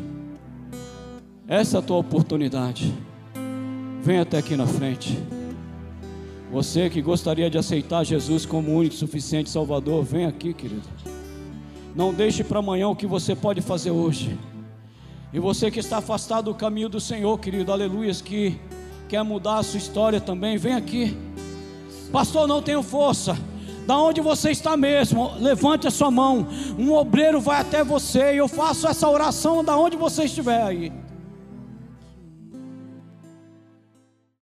[1.47, 2.93] essa é a tua oportunidade.
[4.03, 5.17] Vem até aqui na frente.
[6.51, 10.87] Você que gostaria de aceitar Jesus como único suficiente Salvador, vem aqui, querido.
[11.93, 14.37] Não deixe para amanhã o que você pode fazer hoje.
[15.33, 18.57] E você que está afastado do caminho do Senhor, querido, aleluias, que
[19.09, 21.17] quer mudar a sua história também, vem aqui.
[22.11, 23.37] Pastor, não tenho força.
[23.85, 26.47] Da onde você está mesmo, levante a sua mão.
[26.77, 30.91] Um obreiro vai até você e eu faço essa oração da onde você estiver aí.